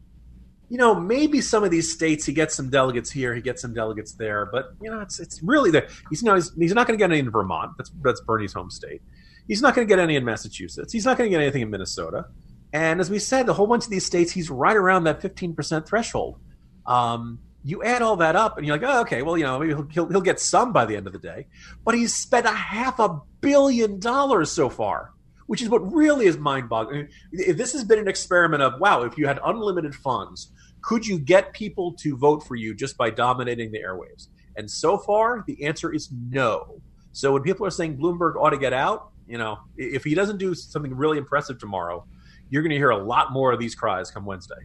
You 0.68 0.78
know, 0.78 0.94
maybe 0.94 1.40
some 1.40 1.64
of 1.64 1.70
these 1.70 1.92
states 1.92 2.24
he 2.24 2.32
gets 2.32 2.54
some 2.54 2.70
delegates 2.70 3.10
here, 3.10 3.34
he 3.34 3.40
gets 3.40 3.60
some 3.62 3.74
delegates 3.74 4.12
there, 4.12 4.46
but 4.46 4.74
you 4.80 4.90
know, 4.90 5.00
it's 5.00 5.18
it's 5.18 5.42
really 5.42 5.70
there. 5.70 5.88
He's 6.10 6.22
you 6.22 6.26
know 6.26 6.36
he's, 6.36 6.52
he's 6.54 6.74
not 6.74 6.86
going 6.86 6.96
to 6.98 7.02
get 7.02 7.10
any 7.10 7.18
in 7.20 7.30
Vermont. 7.30 7.72
That's 7.76 7.90
that's 8.02 8.20
Bernie's 8.20 8.52
home 8.52 8.70
state. 8.70 9.02
He's 9.48 9.62
not 9.62 9.74
going 9.74 9.86
to 9.86 9.90
get 9.92 9.98
any 9.98 10.14
in 10.14 10.24
Massachusetts. 10.24 10.92
He's 10.92 11.04
not 11.04 11.18
going 11.18 11.28
to 11.28 11.36
get 11.36 11.42
anything 11.42 11.62
in 11.62 11.70
Minnesota. 11.70 12.26
And 12.72 13.00
as 13.00 13.10
we 13.10 13.18
said, 13.18 13.48
a 13.48 13.52
whole 13.52 13.66
bunch 13.66 13.84
of 13.84 13.90
these 13.90 14.06
states, 14.06 14.30
he's 14.30 14.48
right 14.48 14.76
around 14.76 15.04
that 15.04 15.20
15% 15.20 15.86
threshold. 15.86 16.38
Um, 16.86 17.40
you 17.64 17.82
add 17.82 18.00
all 18.00 18.16
that 18.16 18.36
up, 18.36 18.56
and 18.56 18.66
you're 18.66 18.76
like, 18.76 18.88
oh, 18.88 19.00
okay, 19.00 19.22
well, 19.22 19.36
you 19.36 19.44
know, 19.44 19.58
maybe 19.58 19.72
he'll, 19.74 19.88
he'll, 19.88 20.08
he'll 20.08 20.20
get 20.20 20.40
some 20.40 20.72
by 20.72 20.86
the 20.86 20.96
end 20.96 21.06
of 21.06 21.12
the 21.12 21.18
day. 21.18 21.46
But 21.84 21.94
he's 21.94 22.14
spent 22.14 22.46
a 22.46 22.52
half 22.52 22.98
a 22.98 23.20
billion 23.40 23.98
dollars 23.98 24.50
so 24.50 24.68
far, 24.68 25.12
which 25.50 25.62
is 25.62 25.68
what 25.68 25.92
really 25.92 26.26
is 26.26 26.38
mind 26.38 26.68
boggling. 26.68 27.08
If 27.32 27.56
this 27.56 27.72
has 27.72 27.82
been 27.82 27.98
an 27.98 28.06
experiment 28.06 28.62
of, 28.62 28.78
wow, 28.78 29.02
if 29.02 29.18
you 29.18 29.26
had 29.26 29.40
unlimited 29.44 29.96
funds, 29.96 30.52
could 30.80 31.04
you 31.04 31.18
get 31.18 31.52
people 31.52 31.92
to 31.94 32.16
vote 32.16 32.46
for 32.46 32.54
you 32.54 32.72
just 32.72 32.96
by 32.96 33.10
dominating 33.10 33.72
the 33.72 33.80
airwaves? 33.80 34.28
And 34.56 34.70
so 34.70 34.96
far, 34.96 35.42
the 35.48 35.64
answer 35.64 35.92
is 35.92 36.08
no. 36.30 36.80
So 37.10 37.32
when 37.32 37.42
people 37.42 37.66
are 37.66 37.70
saying 37.70 37.98
Bloomberg 37.98 38.36
ought 38.36 38.50
to 38.50 38.58
get 38.58 38.72
out, 38.72 39.10
you 39.26 39.38
know, 39.38 39.58
if 39.76 40.04
he 40.04 40.14
doesn't 40.14 40.36
do 40.36 40.54
something 40.54 40.94
really 40.94 41.18
impressive 41.18 41.58
tomorrow, 41.58 42.06
you're 42.50 42.62
going 42.62 42.70
to 42.70 42.76
hear 42.76 42.90
a 42.90 42.98
lot 43.02 43.32
more 43.32 43.52
of 43.52 43.60
these 43.60 43.74
cries 43.74 44.10
come 44.10 44.24
Wednesday. 44.24 44.56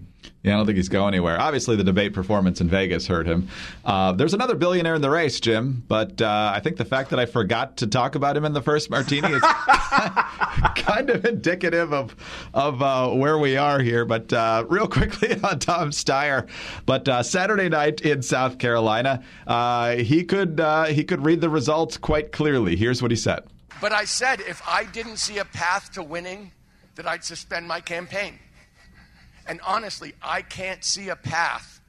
Yeah, 0.43 0.55
I 0.55 0.57
don't 0.57 0.65
think 0.65 0.77
he's 0.77 0.89
going 0.89 1.13
anywhere. 1.13 1.39
Obviously, 1.39 1.75
the 1.75 1.83
debate 1.83 2.13
performance 2.13 2.59
in 2.59 2.67
Vegas 2.67 3.07
hurt 3.07 3.27
him. 3.27 3.47
Uh, 3.83 4.11
there's 4.11 4.33
another 4.33 4.55
billionaire 4.55 4.95
in 4.95 5.01
the 5.01 5.09
race, 5.09 5.39
Jim, 5.39 5.83
but 5.87 6.21
uh, 6.21 6.51
I 6.53 6.59
think 6.59 6.77
the 6.77 6.85
fact 6.85 7.11
that 7.11 7.19
I 7.19 7.25
forgot 7.25 7.77
to 7.77 7.87
talk 7.87 8.15
about 8.15 8.35
him 8.35 8.43
in 8.43 8.53
the 8.53 8.61
first 8.61 8.89
martini 8.89 9.31
is 9.31 9.41
kind 10.75 11.09
of 11.09 11.25
indicative 11.25 11.93
of 11.93 12.15
of 12.53 12.81
uh, 12.81 13.09
where 13.09 13.37
we 13.37 13.55
are 13.55 13.79
here. 13.79 14.03
But 14.05 14.33
uh, 14.33 14.65
real 14.67 14.87
quickly 14.87 15.39
on 15.43 15.59
Tom 15.59 15.91
Steyer, 15.91 16.47
but 16.85 17.07
uh, 17.07 17.23
Saturday 17.23 17.69
night 17.69 18.01
in 18.01 18.21
South 18.21 18.57
Carolina, 18.57 19.23
uh, 19.45 19.95
he 19.95 20.23
could 20.23 20.59
he 20.89 21.03
could 21.03 21.23
read 21.23 21.41
the 21.41 21.49
results 21.49 21.97
quite 21.97 22.31
clearly. 22.31 22.75
Here's 22.75 23.01
what 23.01 23.11
he 23.11 23.17
said. 23.17 23.43
But 23.81 23.91
I 23.91 24.05
said 24.05 24.39
if 24.41 24.61
I 24.67 24.85
didn't 24.85 25.17
see 25.17 25.37
a 25.37 25.45
path 25.45 25.91
to 25.93 26.03
winning, 26.03 26.51
that 26.95 27.07
I'd 27.07 27.23
suspend 27.23 27.67
my 27.67 27.81
campaign. 27.81 28.39
And 29.47 29.59
honestly, 29.65 30.13
I 30.21 30.41
can't 30.41 30.83
see 30.83 31.09
a 31.09 31.15
path 31.15 31.81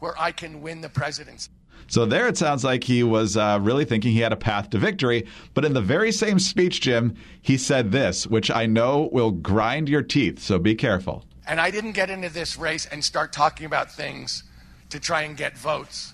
where 0.00 0.18
I 0.18 0.32
can 0.32 0.60
win 0.60 0.80
the 0.80 0.88
presidency. 0.88 1.50
So 1.90 2.04
there 2.04 2.28
it 2.28 2.36
sounds 2.36 2.64
like 2.64 2.84
he 2.84 3.02
was 3.02 3.36
uh, 3.36 3.58
really 3.62 3.86
thinking 3.86 4.12
he 4.12 4.20
had 4.20 4.32
a 4.32 4.36
path 4.36 4.68
to 4.70 4.78
victory. 4.78 5.26
But 5.54 5.64
in 5.64 5.72
the 5.72 5.80
very 5.80 6.12
same 6.12 6.38
speech, 6.38 6.82
Jim, 6.82 7.16
he 7.40 7.56
said 7.56 7.92
this, 7.92 8.26
which 8.26 8.50
I 8.50 8.66
know 8.66 9.08
will 9.10 9.30
grind 9.30 9.88
your 9.88 10.02
teeth. 10.02 10.38
So 10.38 10.58
be 10.58 10.74
careful. 10.74 11.24
And 11.46 11.58
I 11.58 11.70
didn't 11.70 11.92
get 11.92 12.10
into 12.10 12.28
this 12.28 12.58
race 12.58 12.84
and 12.84 13.02
start 13.02 13.32
talking 13.32 13.64
about 13.64 13.90
things 13.90 14.44
to 14.90 15.00
try 15.00 15.22
and 15.22 15.34
get 15.34 15.56
votes. 15.56 16.12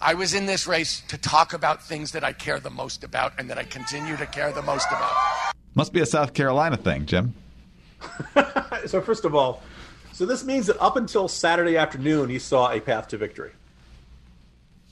I 0.00 0.14
was 0.14 0.34
in 0.34 0.46
this 0.46 0.66
race 0.66 1.02
to 1.06 1.16
talk 1.16 1.52
about 1.52 1.80
things 1.80 2.10
that 2.12 2.24
I 2.24 2.32
care 2.32 2.58
the 2.58 2.70
most 2.70 3.04
about 3.04 3.34
and 3.38 3.48
that 3.48 3.58
I 3.58 3.62
continue 3.62 4.16
to 4.16 4.26
care 4.26 4.50
the 4.50 4.62
most 4.62 4.88
about. 4.88 5.14
Must 5.76 5.92
be 5.92 6.00
a 6.00 6.06
South 6.06 6.34
Carolina 6.34 6.76
thing, 6.76 7.06
Jim. 7.06 7.34
so 8.86 9.00
first 9.00 9.24
of 9.24 9.34
all, 9.34 9.62
so 10.12 10.26
this 10.26 10.44
means 10.44 10.66
that 10.66 10.80
up 10.80 10.96
until 10.96 11.28
Saturday 11.28 11.76
afternoon, 11.76 12.28
he 12.28 12.38
saw 12.38 12.70
a 12.70 12.80
path 12.80 13.08
to 13.08 13.16
victory. 13.16 13.52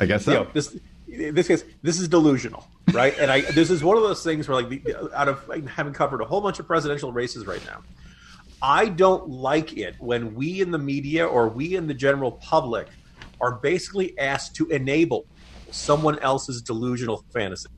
I 0.01 0.07
guess 0.07 0.25
so. 0.25 0.33
You 0.33 0.38
know, 0.38 0.46
this, 0.53 0.77
this 1.07 1.49
case, 1.49 1.64
this 1.83 2.01
is 2.01 2.09
delusional, 2.09 2.66
right? 2.92 3.16
and 3.18 3.31
I, 3.31 3.42
this 3.42 3.70
is 3.70 3.85
one 3.85 3.96
of 3.96 4.03
those 4.03 4.25
things 4.25 4.49
where, 4.49 4.62
like, 4.62 4.83
the, 4.83 5.11
out 5.14 5.29
of 5.29 5.44
having 5.68 5.92
covered 5.92 6.23
a 6.23 6.25
whole 6.25 6.40
bunch 6.40 6.59
of 6.59 6.66
presidential 6.66 7.12
races 7.12 7.46
right 7.46 7.64
now, 7.66 7.83
I 8.62 8.87
don't 8.87 9.29
like 9.29 9.77
it 9.77 9.96
when 9.99 10.35
we 10.35 10.61
in 10.61 10.70
the 10.70 10.79
media 10.79 11.27
or 11.27 11.49
we 11.49 11.77
in 11.77 11.87
the 11.87 11.94
general 11.94 12.33
public 12.33 12.88
are 13.40 13.53
basically 13.53 14.18
asked 14.18 14.57
to 14.57 14.68
enable 14.68 15.27
someone 15.70 16.18
else's 16.18 16.61
delusional 16.62 17.25
fantasy. 17.33 17.68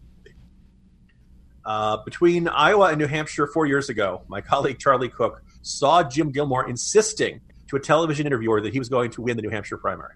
Uh, 1.65 1.99
between 2.05 2.49
Iowa 2.49 2.89
and 2.89 2.99
New 2.99 3.07
Hampshire 3.07 3.47
four 3.47 3.67
years 3.67 3.89
ago, 3.89 4.23
my 4.29 4.41
colleague 4.41 4.79
Charlie 4.79 5.09
Cooke 5.09 5.43
saw 5.63 6.03
Jim 6.03 6.33
Gilmore 6.33 6.69
insisting 6.69 7.41
to 7.69 7.77
a 7.77 7.81
television 7.81 8.27
interviewer 8.27 8.61
that 8.61 8.73
he 8.73 8.79
was 8.79 8.89
going 8.89 9.11
to 9.13 9.23
win 9.23 9.37
the 9.37 9.43
New 9.43 9.51
Hampshire 9.51 9.79
primary. 9.79 10.15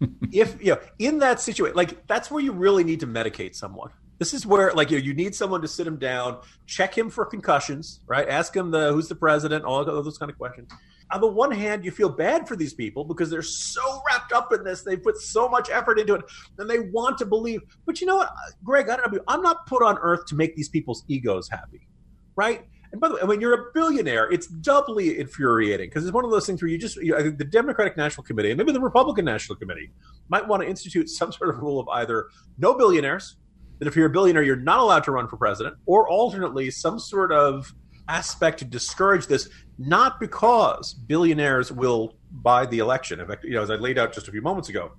if 0.32 0.56
you 0.60 0.74
know, 0.74 0.80
in 0.98 1.18
that 1.18 1.40
situation, 1.40 1.76
like 1.76 2.06
that's 2.06 2.30
where 2.30 2.42
you 2.42 2.52
really 2.52 2.84
need 2.84 3.00
to 3.00 3.06
medicate 3.06 3.54
someone. 3.54 3.90
This 4.18 4.34
is 4.34 4.44
where, 4.44 4.70
like, 4.74 4.90
you, 4.90 4.98
know, 4.98 5.04
you 5.04 5.14
need 5.14 5.34
someone 5.34 5.62
to 5.62 5.68
sit 5.68 5.86
him 5.86 5.96
down, 5.96 6.40
check 6.66 6.96
him 6.96 7.08
for 7.08 7.24
concussions, 7.24 8.00
right? 8.06 8.28
Ask 8.28 8.54
him 8.54 8.70
the 8.70 8.92
who's 8.92 9.08
the 9.08 9.14
president, 9.14 9.64
all 9.64 9.80
of 9.80 10.04
those 10.04 10.18
kind 10.18 10.30
of 10.30 10.36
questions. 10.36 10.70
On 11.12 11.20
the 11.20 11.26
one 11.26 11.50
hand, 11.50 11.84
you 11.84 11.90
feel 11.90 12.08
bad 12.08 12.46
for 12.46 12.56
these 12.56 12.72
people 12.72 13.04
because 13.04 13.30
they're 13.30 13.42
so 13.42 14.02
wrapped 14.06 14.32
up 14.32 14.52
in 14.52 14.62
this. 14.62 14.82
They 14.82 14.96
put 14.96 15.16
so 15.16 15.48
much 15.48 15.68
effort 15.70 15.98
into 15.98 16.14
it 16.14 16.22
and 16.58 16.70
they 16.70 16.80
want 16.80 17.18
to 17.18 17.26
believe. 17.26 17.62
But 17.84 18.00
you 18.00 18.06
know 18.06 18.16
what, 18.16 18.28
uh, 18.28 18.50
Greg, 18.62 18.88
I 18.88 18.96
don't 18.96 19.12
know. 19.12 19.20
I'm 19.26 19.42
not 19.42 19.66
put 19.66 19.82
on 19.82 19.98
earth 19.98 20.26
to 20.26 20.36
make 20.36 20.54
these 20.54 20.68
people's 20.68 21.04
egos 21.08 21.48
happy, 21.48 21.88
right? 22.36 22.64
And 22.92 23.00
by 23.00 23.08
the 23.08 23.14
way, 23.14 23.22
when 23.24 23.40
you're 23.40 23.54
a 23.54 23.72
billionaire, 23.72 24.30
it's 24.30 24.46
doubly 24.46 25.18
infuriating 25.18 25.88
because 25.88 26.04
it's 26.04 26.12
one 26.12 26.24
of 26.24 26.30
those 26.30 26.46
things 26.46 26.60
where 26.60 26.68
you 26.68 26.78
just, 26.78 26.96
you 26.96 27.16
I 27.16 27.22
think 27.22 27.38
the 27.38 27.44
Democratic 27.44 27.96
National 27.96 28.24
Committee 28.24 28.50
and 28.50 28.58
maybe 28.58 28.72
the 28.72 28.80
Republican 28.80 29.24
National 29.24 29.56
Committee 29.56 29.90
might 30.28 30.46
want 30.46 30.62
to 30.62 30.68
institute 30.68 31.08
some 31.08 31.32
sort 31.32 31.50
of 31.50 31.60
rule 31.60 31.78
of 31.78 31.88
either 31.88 32.28
no 32.58 32.74
billionaires, 32.74 33.36
that 33.78 33.88
if 33.88 33.96
you're 33.96 34.06
a 34.06 34.10
billionaire, 34.10 34.42
you're 34.42 34.56
not 34.56 34.78
allowed 34.78 35.04
to 35.04 35.12
run 35.12 35.26
for 35.26 35.36
president, 35.36 35.76
or 35.86 36.08
alternately, 36.08 36.70
some 36.70 36.98
sort 36.98 37.32
of 37.32 37.72
aspect 38.08 38.58
to 38.58 38.64
discourage 38.64 39.26
this, 39.26 39.48
not 39.80 40.20
because 40.20 40.92
billionaires 40.92 41.72
will 41.72 42.14
buy 42.30 42.66
the 42.66 42.78
election. 42.78 43.18
In 43.18 43.26
fact, 43.26 43.44
you 43.44 43.54
know, 43.54 43.62
as 43.62 43.70
I 43.70 43.76
laid 43.76 43.98
out 43.98 44.12
just 44.12 44.28
a 44.28 44.30
few 44.30 44.42
moments 44.42 44.68
ago, 44.68 44.92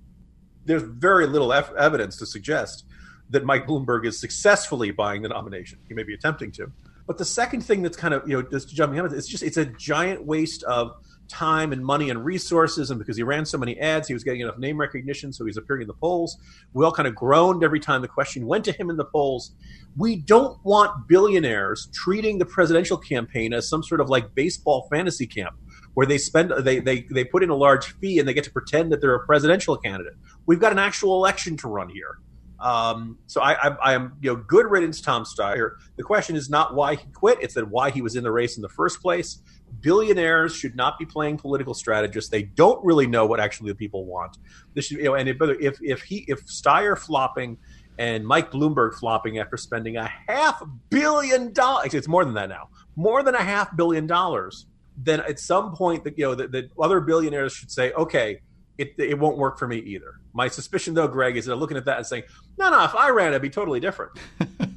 there's 0.64 0.82
very 0.82 1.26
little 1.26 1.52
ev- 1.52 1.72
evidence 1.78 2.16
to 2.16 2.26
suggest 2.26 2.84
that 3.30 3.44
Mike 3.44 3.66
Bloomberg 3.66 4.04
is 4.04 4.18
successfully 4.20 4.90
buying 4.90 5.22
the 5.22 5.28
nomination. 5.28 5.78
He 5.86 5.94
may 5.94 6.02
be 6.02 6.14
attempting 6.14 6.50
to. 6.52 6.72
But 7.06 7.16
the 7.16 7.24
second 7.24 7.62
thing 7.62 7.82
that's 7.82 7.96
kind 7.96 8.12
of, 8.12 8.28
you 8.28 8.36
know, 8.36 8.42
just 8.42 8.74
jumping 8.74 8.98
out, 8.98 9.12
it's 9.12 9.28
just, 9.28 9.44
it's 9.44 9.56
a 9.56 9.66
giant 9.66 10.24
waste 10.24 10.64
of 10.64 10.96
time 11.32 11.72
and 11.72 11.84
money 11.84 12.10
and 12.10 12.24
resources. 12.24 12.90
And 12.90 12.98
because 12.98 13.16
he 13.16 13.22
ran 13.22 13.44
so 13.46 13.58
many 13.58 13.78
ads, 13.80 14.06
he 14.06 14.14
was 14.14 14.22
getting 14.22 14.42
enough 14.42 14.58
name 14.58 14.78
recognition, 14.78 15.32
so 15.32 15.46
he's 15.46 15.56
appearing 15.56 15.82
in 15.82 15.88
the 15.88 15.94
polls. 15.94 16.36
We 16.74 16.84
all 16.84 16.92
kind 16.92 17.08
of 17.08 17.14
groaned 17.14 17.64
every 17.64 17.80
time 17.80 18.02
the 18.02 18.08
question 18.08 18.46
went 18.46 18.64
to 18.66 18.72
him 18.72 18.90
in 18.90 18.96
the 18.96 19.04
polls. 19.04 19.54
We 19.96 20.16
don't 20.16 20.62
want 20.64 21.08
billionaires 21.08 21.88
treating 21.92 22.38
the 22.38 22.46
presidential 22.46 22.96
campaign 22.96 23.52
as 23.52 23.68
some 23.68 23.82
sort 23.82 24.00
of 24.00 24.10
like 24.10 24.34
baseball 24.34 24.86
fantasy 24.90 25.26
camp 25.26 25.56
where 25.94 26.06
they 26.06 26.18
spend 26.18 26.52
they, 26.60 26.78
they 26.80 27.06
they 27.10 27.24
put 27.24 27.42
in 27.42 27.50
a 27.50 27.54
large 27.54 27.94
fee 27.98 28.18
and 28.18 28.28
they 28.28 28.34
get 28.34 28.44
to 28.44 28.52
pretend 28.52 28.92
that 28.92 29.00
they're 29.00 29.14
a 29.14 29.26
presidential 29.26 29.76
candidate. 29.76 30.14
We've 30.46 30.60
got 30.60 30.72
an 30.72 30.78
actual 30.78 31.16
election 31.16 31.56
to 31.58 31.68
run 31.68 31.88
here. 31.88 32.18
Um, 32.62 33.18
so 33.26 33.40
I, 33.40 33.54
I, 33.54 33.68
I, 33.82 33.94
am, 33.94 34.12
you 34.20 34.32
know, 34.32 34.36
good 34.36 34.66
riddance, 34.66 35.00
Tom 35.00 35.24
Steyer. 35.24 35.72
The 35.96 36.04
question 36.04 36.36
is 36.36 36.48
not 36.48 36.76
why 36.76 36.94
he 36.94 37.06
quit; 37.12 37.38
it's 37.42 37.54
that 37.54 37.68
why 37.68 37.90
he 37.90 38.00
was 38.00 38.14
in 38.14 38.22
the 38.22 38.30
race 38.30 38.56
in 38.56 38.62
the 38.62 38.68
first 38.68 39.02
place. 39.02 39.42
Billionaires 39.82 40.54
should 40.54 40.76
not 40.76 40.98
be 40.98 41.04
playing 41.04 41.38
political 41.38 41.74
strategists. 41.74 42.30
They 42.30 42.44
don't 42.44 42.82
really 42.84 43.06
know 43.06 43.26
what 43.26 43.40
actually 43.40 43.70
the 43.70 43.76
people 43.76 44.06
want. 44.06 44.38
This 44.74 44.86
should, 44.86 44.98
you 44.98 45.04
know, 45.04 45.14
and 45.14 45.28
if 45.28 45.78
if, 45.82 46.02
he 46.02 46.24
if 46.28 46.46
Steyer 46.46 46.96
flopping 46.96 47.58
and 47.98 48.26
Mike 48.26 48.50
Bloomberg 48.50 48.94
flopping 48.94 49.38
after 49.38 49.56
spending 49.56 49.96
a 49.96 50.10
half 50.28 50.62
billion 50.88 51.52
dollars, 51.52 51.92
it's 51.94 52.08
more 52.08 52.24
than 52.24 52.34
that 52.34 52.48
now, 52.48 52.68
more 52.96 53.22
than 53.22 53.34
a 53.34 53.42
half 53.42 53.76
billion 53.76 54.06
dollars. 54.06 54.66
Then 54.96 55.20
at 55.20 55.38
some 55.38 55.74
point, 55.74 56.04
that 56.04 56.16
you 56.18 56.24
know, 56.24 56.34
the 56.34 56.70
other 56.80 57.00
billionaires 57.00 57.52
should 57.52 57.70
say, 57.70 57.92
okay 57.92 58.40
it, 58.78 58.94
it 58.98 59.18
won't 59.18 59.38
work 59.38 59.58
for 59.58 59.68
me 59.68 59.78
either. 59.78 60.14
My 60.32 60.48
suspicion, 60.48 60.94
though, 60.94 61.08
Greg, 61.08 61.36
is 61.36 61.46
they're 61.46 61.56
looking 61.56 61.76
at 61.76 61.84
that 61.84 61.98
and 61.98 62.06
saying, 62.06 62.24
no, 62.58 62.70
no, 62.70 62.84
if 62.84 62.94
I 62.94 63.10
ran, 63.10 63.28
it'd 63.28 63.42
be 63.42 63.50
totally 63.50 63.80
different. 63.80 64.12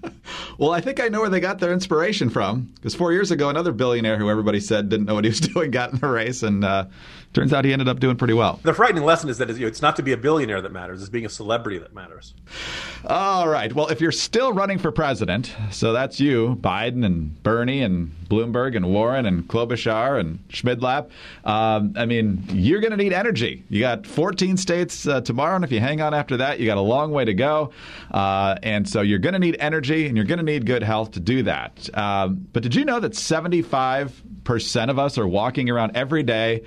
Well, 0.58 0.72
I 0.72 0.82
think 0.82 1.00
I 1.00 1.08
know 1.08 1.22
where 1.22 1.30
they 1.30 1.40
got 1.40 1.60
their 1.60 1.74
inspiration 1.74 2.30
from. 2.30 2.72
Because 2.76 2.96
four 2.96 3.12
years 3.12 3.32
ago, 3.32 3.50
another 3.50 3.72
billionaire 3.72 4.18
who 4.18 4.30
everybody 4.30 4.60
said 4.60 4.90
didn't 4.90 5.06
know 5.06 5.16
what 5.16 5.26
he 5.26 5.30
was 5.30 5.40
doing 5.54 5.72
got 5.72 5.94
in 5.94 6.00
the 6.00 6.08
race, 6.08 6.44
and 6.44 6.64
uh, 6.64 6.86
turns 7.34 7.54
out 7.54 7.66
he 7.66 7.74
ended 7.74 7.88
up 7.88 8.00
doing 8.00 8.16
pretty 8.16 8.34
well. 8.34 8.60
The 8.64 8.74
frightening 8.74 9.04
lesson 9.04 9.30
is 9.30 9.38
that 9.40 9.50
it's 9.50 9.82
not 9.82 9.96
to 9.98 10.04
be 10.04 10.12
a 10.12 10.18
billionaire 10.18 10.62
that 10.62 10.72
matters; 10.72 11.02
it's 11.02 11.10
being 11.10 11.26
a 11.26 11.30
celebrity 11.30 11.78
that 11.80 11.94
matters. 11.94 12.34
All 13.08 13.48
right. 13.48 13.72
Well, 13.74 13.88
if 13.88 14.02
you're 14.02 14.12
still 14.12 14.54
running 14.54 14.80
for 14.80 14.92
president, 14.92 15.54
so 15.72 15.94
that's 15.94 16.20
you, 16.20 16.58
Biden 16.62 17.06
and 17.06 17.42
Bernie 17.44 17.82
and 17.82 18.12
Bloomberg 18.30 18.76
and 18.76 18.88
Warren 18.92 19.26
and 19.26 19.48
Klobuchar 19.48 20.20
and 20.20 20.40
Schmidlap. 20.50 21.10
Um, 21.44 21.94
I 21.96 22.06
mean, 22.06 22.44
you're 22.50 22.80
going 22.80 22.92
to 22.92 22.98
need 22.98 23.14
energy. 23.14 23.64
You 23.70 23.80
got 23.80 24.08
14 24.08 24.58
states 24.58 25.08
uh, 25.08 25.22
tomorrow, 25.22 25.56
and 25.56 25.64
if 25.64 25.72
you 25.72 25.80
hang 25.80 26.02
on 26.02 26.14
after 26.14 26.38
that, 26.38 26.60
you 26.60 26.66
got 26.66 26.78
a 26.78 26.82
long 26.82 27.12
way 27.12 27.26
to 27.26 27.34
go. 27.34 27.72
Uh, 28.12 28.56
and 28.64 28.88
so 28.88 29.02
you're 29.02 29.20
going 29.20 29.34
to 29.34 29.40
need 29.40 29.58
energy, 29.60 30.08
and 30.08 30.16
you're 30.16 30.26
going 30.26 30.40
to 30.40 30.44
need 30.46 30.66
good 30.66 30.84
health 30.84 31.12
to 31.12 31.20
do 31.20 31.44
that. 31.44 31.90
Um, 31.98 32.48
but 32.54 32.64
did 32.64 32.76
you 32.76 32.86
know 32.86 33.00
that 33.00 33.14
75% 33.14 34.90
of 34.90 35.00
us 35.00 35.18
are 35.18 35.28
walking 35.28 35.70
around 35.70 35.96
every 35.96 36.24
day? 36.24 36.64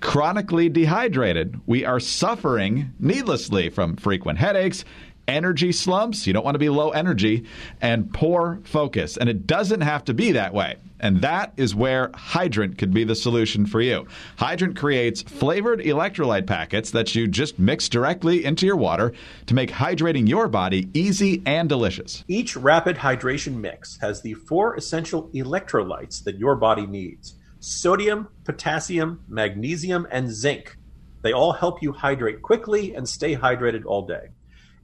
Chronically 0.00 0.68
dehydrated. 0.68 1.60
We 1.66 1.84
are 1.84 2.00
suffering 2.00 2.92
needlessly 2.98 3.70
from 3.70 3.96
frequent 3.96 4.38
headaches 4.38 4.84
energy 5.28 5.72
slumps. 5.72 6.26
You 6.26 6.32
don't 6.32 6.44
want 6.44 6.54
to 6.54 6.58
be 6.58 6.68
low 6.68 6.90
energy 6.90 7.44
and 7.80 8.12
poor 8.12 8.60
focus. 8.64 9.16
And 9.16 9.28
it 9.28 9.46
doesn't 9.46 9.80
have 9.80 10.04
to 10.06 10.14
be 10.14 10.32
that 10.32 10.54
way. 10.54 10.76
And 11.00 11.20
that 11.22 11.52
is 11.56 11.74
where 11.74 12.10
Hydrant 12.14 12.78
could 12.78 12.94
be 12.94 13.02
the 13.02 13.16
solution 13.16 13.66
for 13.66 13.80
you. 13.80 14.06
Hydrant 14.36 14.76
creates 14.76 15.22
flavored 15.22 15.80
electrolyte 15.80 16.46
packets 16.46 16.92
that 16.92 17.14
you 17.14 17.26
just 17.26 17.58
mix 17.58 17.88
directly 17.88 18.44
into 18.44 18.66
your 18.66 18.76
water 18.76 19.12
to 19.46 19.54
make 19.54 19.70
hydrating 19.70 20.28
your 20.28 20.46
body 20.46 20.88
easy 20.94 21.42
and 21.44 21.68
delicious. 21.68 22.24
Each 22.28 22.56
rapid 22.56 22.96
hydration 22.96 23.56
mix 23.56 23.98
has 24.00 24.22
the 24.22 24.34
four 24.34 24.76
essential 24.76 25.28
electrolytes 25.34 26.22
that 26.22 26.38
your 26.38 26.54
body 26.54 26.86
needs 26.86 27.34
sodium, 27.58 28.26
potassium, 28.44 29.22
magnesium, 29.28 30.06
and 30.10 30.30
zinc. 30.30 30.76
They 31.22 31.32
all 31.32 31.52
help 31.52 31.80
you 31.80 31.92
hydrate 31.92 32.42
quickly 32.42 32.94
and 32.94 33.08
stay 33.08 33.36
hydrated 33.36 33.84
all 33.86 34.06
day. 34.06 34.30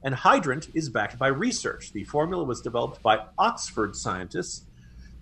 And 0.03 0.15
Hydrant 0.15 0.69
is 0.73 0.89
backed 0.89 1.19
by 1.19 1.27
research. 1.27 1.91
The 1.91 2.05
formula 2.05 2.43
was 2.43 2.61
developed 2.61 3.01
by 3.01 3.25
Oxford 3.37 3.95
scientists 3.95 4.65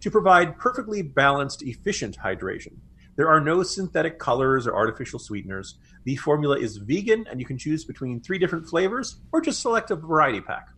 to 0.01 0.11
provide 0.11 0.57
perfectly 0.57 1.01
balanced, 1.01 1.63
efficient 1.63 2.17
hydration. 2.17 2.73
There 3.17 3.27
are 3.27 3.41
no 3.41 3.63
synthetic 3.63 4.19
colors 4.19 4.67
or 4.67 4.75
artificial 4.75 5.17
sweeteners. 5.17 5.75
The 6.03 6.15
formula 6.17 6.59
is 6.59 6.77
vegan, 6.77 7.25
and 7.27 7.39
you 7.39 7.47
can 7.47 7.57
choose 7.57 7.83
between 7.83 8.19
three 8.21 8.37
different 8.37 8.67
flavors 8.67 9.17
or 9.31 9.41
just 9.41 9.59
select 9.59 9.89
a 9.89 9.95
variety 9.95 10.39
pack. 10.39 10.69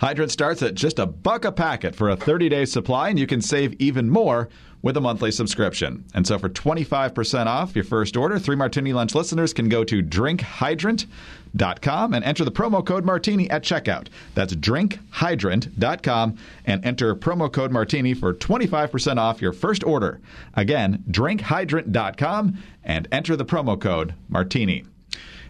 Hydrant 0.00 0.30
starts 0.30 0.62
at 0.62 0.76
just 0.76 1.00
a 1.00 1.06
buck 1.06 1.44
a 1.44 1.50
packet 1.50 1.96
for 1.96 2.08
a 2.08 2.16
30 2.16 2.48
day 2.48 2.64
supply, 2.64 3.08
and 3.08 3.18
you 3.18 3.26
can 3.26 3.40
save 3.40 3.74
even 3.80 4.08
more 4.08 4.48
with 4.82 4.96
a 4.96 5.00
monthly 5.00 5.30
subscription. 5.30 6.04
And 6.14 6.26
so 6.26 6.38
for 6.38 6.48
25% 6.48 7.46
off 7.46 7.74
your 7.74 7.84
first 7.84 8.16
order, 8.16 8.38
Three 8.38 8.56
Martini 8.56 8.92
Lunch 8.92 9.14
listeners 9.14 9.52
can 9.52 9.68
go 9.68 9.84
to 9.84 10.02
drinkhydrant.com 10.02 12.14
and 12.14 12.24
enter 12.24 12.44
the 12.44 12.52
promo 12.52 12.84
code 12.84 13.04
Martini 13.04 13.50
at 13.50 13.62
checkout. 13.62 14.08
That's 14.34 14.54
drinkhydrant.com 14.54 16.38
and 16.64 16.84
enter 16.84 17.14
promo 17.14 17.52
code 17.52 17.72
Martini 17.72 18.14
for 18.14 18.32
25% 18.32 19.18
off 19.18 19.42
your 19.42 19.52
first 19.52 19.84
order. 19.84 20.20
Again, 20.54 21.04
drinkhydrant.com 21.10 22.58
and 22.84 23.08
enter 23.12 23.36
the 23.36 23.44
promo 23.44 23.80
code 23.80 24.14
Martini. 24.28 24.84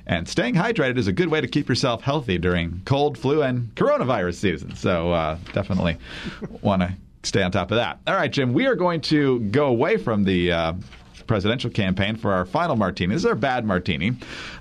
And 0.07 0.29
staying 0.29 0.55
hydrated 0.55 0.99
is 0.99 1.07
a 1.07 1.13
good 1.13 1.29
way 1.29 1.41
to 1.41 1.47
keep 1.47 1.69
yourself 1.69 2.03
healthy 2.03 2.37
during 2.37 2.83
cold, 2.85 3.17
flu, 3.17 3.43
and 3.43 3.73
coronavirus 3.77 4.35
season. 4.35 4.75
So 4.75 5.13
uh, 5.13 5.39
definitely 5.53 5.99
want 6.63 6.83
to 6.83 6.95
stay 7.23 7.43
on 7.43 7.51
top 7.51 7.71
of 7.71 7.77
that. 7.77 8.01
All 8.07 8.15
right, 8.15 8.31
Jim, 8.31 8.53
we 8.53 8.67
are 8.67 8.75
going 8.75 9.01
to 9.03 9.41
go 9.41 9.67
away 9.67 9.97
from 9.97 10.25
the. 10.25 10.53
Uh, 10.53 10.73
presidential 11.27 11.71
campaign 11.71 12.17
for 12.17 12.33
our 12.33 12.45
final 12.45 12.75
martini. 12.75 13.15
This 13.15 13.23
is 13.23 13.27
our 13.27 13.37
bad 13.37 13.65
martini. 13.65 14.15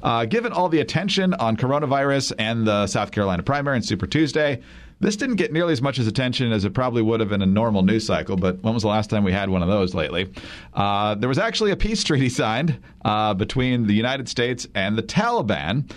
Uh, 0.04 0.26
given 0.26 0.54
all 0.54 0.70
the 0.70 0.82
attention 0.82 1.34
on 1.34 1.58
coronavirus 1.58 2.32
and 2.38 2.68
the 2.68 2.86
South 2.86 3.10
Carolina 3.10 3.42
primary 3.42 3.78
and 3.78 3.84
Super 3.84 4.06
Tuesday, 4.06 4.62
this 5.00 5.16
didn't 5.16 5.38
get 5.38 5.54
nearly 5.54 5.74
as 5.74 5.82
much 5.82 5.98
as 5.98 6.08
attention 6.08 6.52
as 6.52 6.66
it 6.66 6.74
probably 6.74 7.02
would 7.02 7.22
have 7.22 7.32
in 7.32 7.42
a 7.42 7.46
normal 7.46 7.84
news 7.84 8.06
cycle, 8.06 8.36
but 8.36 8.62
when 8.62 8.74
was 8.74 8.84
the 8.84 8.90
last 8.90 9.10
time 9.10 9.24
we 9.24 9.32
had 9.32 9.50
one 9.50 9.64
of 9.64 9.70
those 9.70 9.96
lately? 9.96 10.32
Uh, 10.74 11.16
there 11.16 11.30
was 11.30 11.40
actually 11.40 11.72
a 11.72 11.78
peace 11.78 12.04
treaty 12.10 12.30
signed 12.30 12.80
uh, 13.06 13.34
between 13.34 13.88
the 13.88 13.94
United 13.94 14.28
States 14.28 14.68
and 14.76 14.98
the 14.98 15.04
Taliban. 15.04 15.90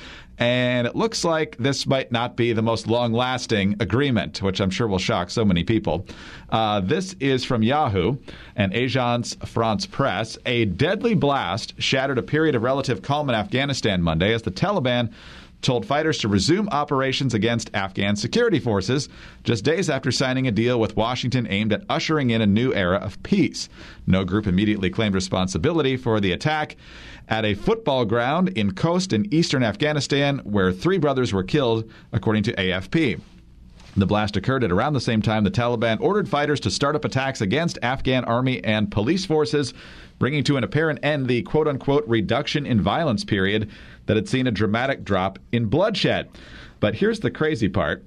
And 0.43 0.89
it 0.89 0.97
looks 0.97 1.23
like 1.23 1.57
this 1.59 1.87
might 1.87 2.11
not 2.11 2.35
be 2.35 2.53
the 2.53 2.63
most 2.63 2.89
long 2.89 3.13
lasting 3.13 3.77
agreement, 3.79 4.43
which 4.43 4.61
I'm 4.61 4.71
sure 4.71 4.89
will 4.89 4.99
shock 4.99 5.31
so 5.31 5.45
many 5.45 5.63
people. 5.63 6.05
Uh, 6.51 6.81
this 6.81 7.15
is 7.21 7.45
from 7.45 7.63
Yahoo 7.63 8.17
and 8.57 8.73
Agence 8.73 9.37
France 9.47 9.87
Presse. 9.87 10.37
A 10.45 10.65
deadly 10.65 11.15
blast 11.15 11.81
shattered 11.81 12.19
a 12.19 12.25
period 12.25 12.57
of 12.57 12.63
relative 12.65 13.03
calm 13.03 13.29
in 13.29 13.37
Afghanistan 13.37 14.03
Monday 14.03 14.35
as 14.35 14.43
the 14.43 14.51
Taliban 14.51 15.13
told 15.63 15.87
fighters 15.87 16.19
to 16.19 16.29
resume 16.29 16.69
operations 16.71 17.33
against 17.33 17.71
Afghan 17.75 18.17
security 18.17 18.59
forces 18.59 19.09
just 19.45 19.65
days 19.65 19.89
after 19.89 20.13
signing 20.13 20.47
a 20.47 20.53
deal 20.53 20.79
with 20.79 20.97
Washington 20.97 21.47
aimed 21.49 21.73
at 21.73 21.85
ushering 21.89 22.31
in 22.31 22.43
a 22.43 22.47
new 22.47 22.75
era 22.75 22.99
of 22.99 23.23
peace. 23.23 23.69
No 24.07 24.25
group 24.25 24.47
immediately 24.47 24.91
claimed 24.91 25.15
responsibility 25.15 25.97
for 25.97 26.21
the 26.21 26.33
attack 26.33 26.77
at 27.29 27.45
a 27.45 27.55
football 27.55 28.05
ground 28.05 28.51
in 28.51 28.73
Khost 28.73 29.13
in 29.13 29.33
eastern 29.33 29.63
Afghanistan, 29.63 30.39
where 30.41 30.73
three 30.73 30.99
brothers 30.99 31.33
were 31.33 31.45
killed, 31.45 31.91
according 32.13 32.43
to 32.45 32.53
AFP. 32.53 33.21
The 33.95 34.07
blast 34.07 34.39
occurred 34.39 34.65
at 34.65 34.73
around 34.73 34.95
the 34.95 35.01
same 35.01 35.21
time 35.21 35.45
the 35.45 35.51
Taliban 35.51 36.01
ordered 36.01 36.27
fighters 36.29 36.61
to 36.61 36.71
start 36.71 36.97
up 36.97 37.05
attacks 37.05 37.43
against 37.43 37.79
Afghan 37.83 38.25
army 38.25 38.65
and 38.65 38.91
police 38.91 39.27
forces, 39.27 39.75
bringing 40.19 40.45
to 40.45 40.57
an 40.57 40.65
apparent 40.65 41.01
end 41.03 41.27
the 41.27 41.43
quote 41.43 41.69
unquote 41.69 42.09
reduction 42.09 42.65
in 42.65 42.81
violence 42.81 43.23
period 43.23 43.71
that 44.07 44.17
had 44.17 44.29
seen 44.29 44.47
a 44.47 44.53
dramatic 44.53 45.05
drop 45.05 45.39
in 45.53 45.67
bloodshed. 45.67 46.29
But 46.81 46.97
here's 46.97 47.21
the 47.21 47.31
crazy 47.31 47.69
part. 47.69 48.05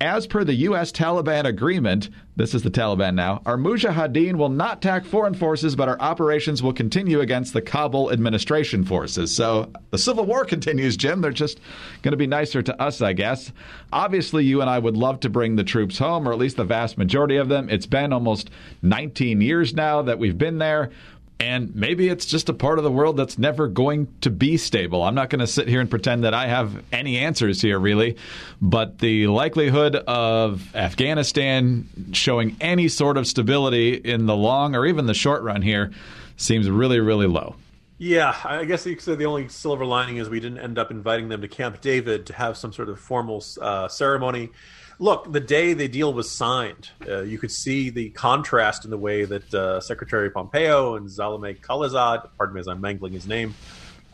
As 0.00 0.26
per 0.26 0.44
the 0.44 0.54
U.S. 0.54 0.92
Taliban 0.92 1.46
agreement, 1.46 2.10
this 2.36 2.54
is 2.54 2.62
the 2.62 2.70
Taliban 2.70 3.14
now, 3.14 3.40
our 3.46 3.56
Mujahideen 3.56 4.36
will 4.36 4.50
not 4.50 4.76
attack 4.78 5.06
foreign 5.06 5.32
forces, 5.32 5.74
but 5.74 5.88
our 5.88 5.98
operations 6.00 6.62
will 6.62 6.74
continue 6.74 7.20
against 7.20 7.54
the 7.54 7.62
Kabul 7.62 8.12
administration 8.12 8.84
forces. 8.84 9.34
So 9.34 9.72
the 9.90 9.96
civil 9.96 10.26
war 10.26 10.44
continues, 10.44 10.98
Jim. 10.98 11.22
They're 11.22 11.30
just 11.30 11.60
going 12.02 12.12
to 12.12 12.18
be 12.18 12.26
nicer 12.26 12.60
to 12.60 12.82
us, 12.82 13.00
I 13.00 13.14
guess. 13.14 13.52
Obviously, 13.90 14.44
you 14.44 14.60
and 14.60 14.68
I 14.68 14.78
would 14.78 14.98
love 14.98 15.20
to 15.20 15.30
bring 15.30 15.56
the 15.56 15.64
troops 15.64 15.96
home, 15.96 16.28
or 16.28 16.32
at 16.32 16.38
least 16.38 16.58
the 16.58 16.64
vast 16.64 16.98
majority 16.98 17.36
of 17.36 17.48
them. 17.48 17.70
It's 17.70 17.86
been 17.86 18.12
almost 18.12 18.50
19 18.82 19.40
years 19.40 19.72
now 19.72 20.02
that 20.02 20.18
we've 20.18 20.36
been 20.36 20.58
there. 20.58 20.90
And 21.38 21.74
maybe 21.74 22.08
it's 22.08 22.24
just 22.24 22.48
a 22.48 22.54
part 22.54 22.78
of 22.78 22.84
the 22.84 22.90
world 22.90 23.18
that's 23.18 23.38
never 23.38 23.68
going 23.68 24.08
to 24.22 24.30
be 24.30 24.56
stable. 24.56 25.02
I'm 25.02 25.14
not 25.14 25.28
going 25.28 25.40
to 25.40 25.46
sit 25.46 25.68
here 25.68 25.80
and 25.80 25.90
pretend 25.90 26.24
that 26.24 26.32
I 26.32 26.46
have 26.46 26.82
any 26.92 27.18
answers 27.18 27.60
here, 27.60 27.78
really. 27.78 28.16
But 28.62 29.00
the 29.00 29.26
likelihood 29.26 29.96
of 29.96 30.74
Afghanistan 30.74 31.86
showing 32.12 32.56
any 32.60 32.88
sort 32.88 33.18
of 33.18 33.26
stability 33.26 33.94
in 33.94 34.24
the 34.24 34.36
long 34.36 34.74
or 34.74 34.86
even 34.86 35.06
the 35.06 35.14
short 35.14 35.42
run 35.42 35.60
here 35.60 35.92
seems 36.38 36.70
really, 36.70 37.00
really 37.00 37.26
low. 37.26 37.56
Yeah, 37.98 38.36
I 38.44 38.64
guess 38.64 38.84
you 38.84 38.94
could 38.94 39.04
say 39.04 39.14
the 39.14 39.24
only 39.24 39.48
silver 39.48 39.86
lining 39.86 40.18
is 40.18 40.28
we 40.28 40.40
didn't 40.40 40.58
end 40.58 40.78
up 40.78 40.90
inviting 40.90 41.28
them 41.28 41.40
to 41.40 41.48
Camp 41.48 41.80
David 41.80 42.26
to 42.26 42.34
have 42.34 42.56
some 42.56 42.72
sort 42.72 42.90
of 42.90 43.00
formal 43.00 43.42
uh, 43.60 43.88
ceremony 43.88 44.50
look, 44.98 45.32
the 45.32 45.40
day 45.40 45.74
the 45.74 45.88
deal 45.88 46.12
was 46.12 46.30
signed, 46.30 46.90
uh, 47.06 47.22
you 47.22 47.38
could 47.38 47.50
see 47.50 47.90
the 47.90 48.10
contrast 48.10 48.84
in 48.84 48.90
the 48.90 48.98
way 48.98 49.24
that 49.24 49.54
uh, 49.54 49.80
Secretary 49.80 50.30
Pompeo 50.30 50.96
and 50.96 51.08
Zalmay 51.08 51.60
Khalilzad, 51.60 52.28
pardon 52.36 52.54
me 52.54 52.60
as 52.60 52.68
I'm 52.68 52.80
mangling 52.80 53.12
his 53.12 53.26
name, 53.26 53.54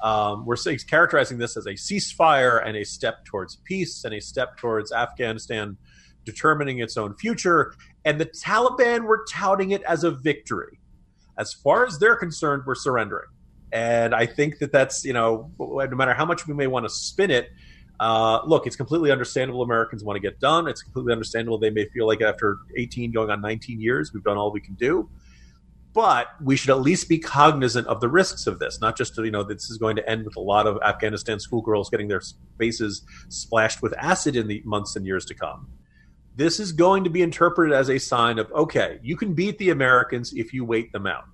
um, 0.03 0.45
were 0.45 0.57
characterizing 0.89 1.39
this 1.39 1.57
as 1.57 1.67
a 1.67 1.75
ceasefire 1.75 2.67
and 2.67 2.77
a 2.77 2.85
step 2.85 3.25
towards 3.25 3.57
peace 3.65 4.05
and 4.05 4.13
a 4.13 4.21
step 4.21 4.57
towards 4.57 4.93
Afghanistan 4.93 5.77
determining 6.25 6.81
its 6.81 6.97
own 6.97 7.15
future. 7.15 7.75
And 8.05 8.21
the 8.21 8.27
Taliban 8.27 9.05
were 9.05 9.25
touting 9.31 9.71
it 9.71 9.83
as 9.85 10.03
a 10.03 10.11
victory. 10.11 10.81
As 11.39 11.53
far 11.53 11.87
as 11.87 11.99
they're 11.99 12.17
concerned, 12.17 12.65
we're 12.67 12.75
surrendering. 12.75 13.29
And 13.73 14.15
I 14.15 14.27
think 14.27 14.59
that 14.59 14.73
that's, 14.73 15.05
you 15.05 15.13
know, 15.13 15.51
no 15.59 15.97
matter 15.97 16.13
how 16.13 16.27
much 16.27 16.47
we 16.47 16.55
may 16.55 16.67
want 16.67 16.85
to 16.85 16.91
spin 16.91 17.31
it, 17.31 17.51
uh, 18.01 18.41
look, 18.45 18.67
it's 18.67 18.77
completely 18.77 19.11
understandable 19.11 19.63
Americans 19.63 20.03
want 20.03 20.17
to 20.17 20.21
get 20.21 20.41
done. 20.41 20.67
It's 20.69 20.83
completely 20.83 21.13
understandable 21.13 21.59
they 21.59 21.71
may 21.71 21.87
feel 21.87 22.07
like 22.07 22.21
after 22.21 22.59
18 22.77 23.13
going 23.13 23.31
on 23.31 23.41
19 23.41 23.81
years, 23.81 24.13
we've 24.13 24.25
done 24.25 24.37
all 24.37 24.51
we 24.51 24.61
can 24.61 24.75
do. 24.75 25.09
But 25.93 26.29
we 26.43 26.57
should 26.57 26.71
at 26.71 26.81
least 26.81 27.09
be 27.09 27.19
cognizant 27.19 27.87
of 27.87 28.01
the 28.01 28.09
risks 28.09 28.47
of 28.47 28.59
this, 28.59 28.81
not 28.81 28.97
just 28.97 29.17
you 29.19 29.31
know, 29.31 29.43
this 29.43 29.71
is 29.71 29.77
going 29.77 29.97
to 29.97 30.09
end 30.09 30.25
with 30.25 30.37
a 30.37 30.41
lot 30.41 30.67
of 30.67 30.79
Afghanistan 30.83 31.39
schoolgirls 31.39 31.91
getting 31.91 32.09
their 32.09 32.23
faces 32.59 33.03
splashed 33.29 33.83
with 33.83 33.95
acid 33.99 34.35
in 34.35 34.49
the 34.49 34.63
months 34.65 34.97
and 34.97 35.07
years 35.07 35.27
to 35.27 35.35
come. 35.35 35.69
This 36.35 36.59
is 36.59 36.73
going 36.73 37.05
to 37.05 37.11
be 37.11 37.21
interpreted 37.21 37.75
as 37.75 37.91
a 37.91 37.99
sign 37.99 38.39
of, 38.39 38.51
okay, 38.53 38.99
you 39.03 39.19
can 39.19 39.35
beat 39.35 39.59
the 39.59 39.69
Americans 39.69 40.33
if 40.33 40.55
you 40.55 40.65
wait 40.65 40.91
them 40.93 41.07
out. 41.07 41.25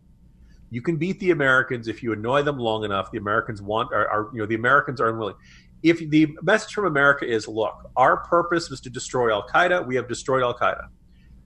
You 0.71 0.83
can 0.83 0.97
beat 0.97 1.21
the 1.21 1.31
Americans 1.31 1.87
if 1.87 2.03
you 2.03 2.13
annoy 2.13 2.43
them 2.43 2.59
long 2.59 2.85
enough. 2.85 3.13
The 3.13 3.19
Americans 3.19 3.63
want, 3.63 3.93
are, 3.93 4.09
are 4.09 4.31
you 4.35 4.41
know, 4.41 4.47
the 4.47 4.57
Americans 4.57 5.01
are 5.01 5.09
unwilling 5.09 5.37
if 5.83 5.99
the 6.11 6.37
message 6.43 6.73
from 6.73 6.87
America 6.87 7.27
is, 7.27 7.47
look, 7.47 7.91
our 7.97 8.19
purpose 8.19 8.71
was 8.71 8.81
to 8.83 8.91
destroy 8.91 9.33
Al 9.33 9.47
Qaeda, 9.47 9.87
we 9.87 9.97
have 9.97 10.09
destroyed 10.09 10.43
Al 10.43 10.55
Qaeda. 10.55 10.89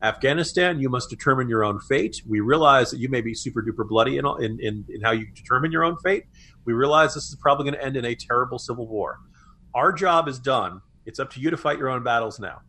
Afghanistan, 0.02 0.80
you 0.80 0.88
must 0.88 1.10
determine 1.10 1.48
your 1.48 1.62
own 1.62 1.78
fate. 1.80 2.22
We 2.26 2.40
realize 2.40 2.90
that 2.90 2.98
you 2.98 3.08
may 3.08 3.20
be 3.20 3.34
super 3.34 3.62
duper 3.62 3.86
bloody 3.86 4.18
in, 4.18 4.26
in, 4.40 4.58
in, 4.60 4.84
in 4.88 5.00
how 5.00 5.12
you 5.12 5.26
determine 5.32 5.70
your 5.70 5.84
own 5.84 5.96
fate. 5.98 6.24
We 6.64 6.72
realize 6.72 7.14
this 7.14 7.28
is 7.28 7.36
probably 7.36 7.64
going 7.64 7.74
to 7.74 7.84
end 7.84 7.96
in 7.96 8.04
a 8.04 8.14
terrible 8.14 8.58
civil 8.58 8.88
war. 8.88 9.20
Our 9.74 9.92
job 9.92 10.26
is 10.26 10.40
done. 10.40 10.80
It's 11.06 11.20
up 11.20 11.30
to 11.32 11.40
you 11.40 11.50
to 11.50 11.56
fight 11.56 11.78
your 11.78 11.88
own 11.88 12.02
battles 12.02 12.40
now. 12.40 12.62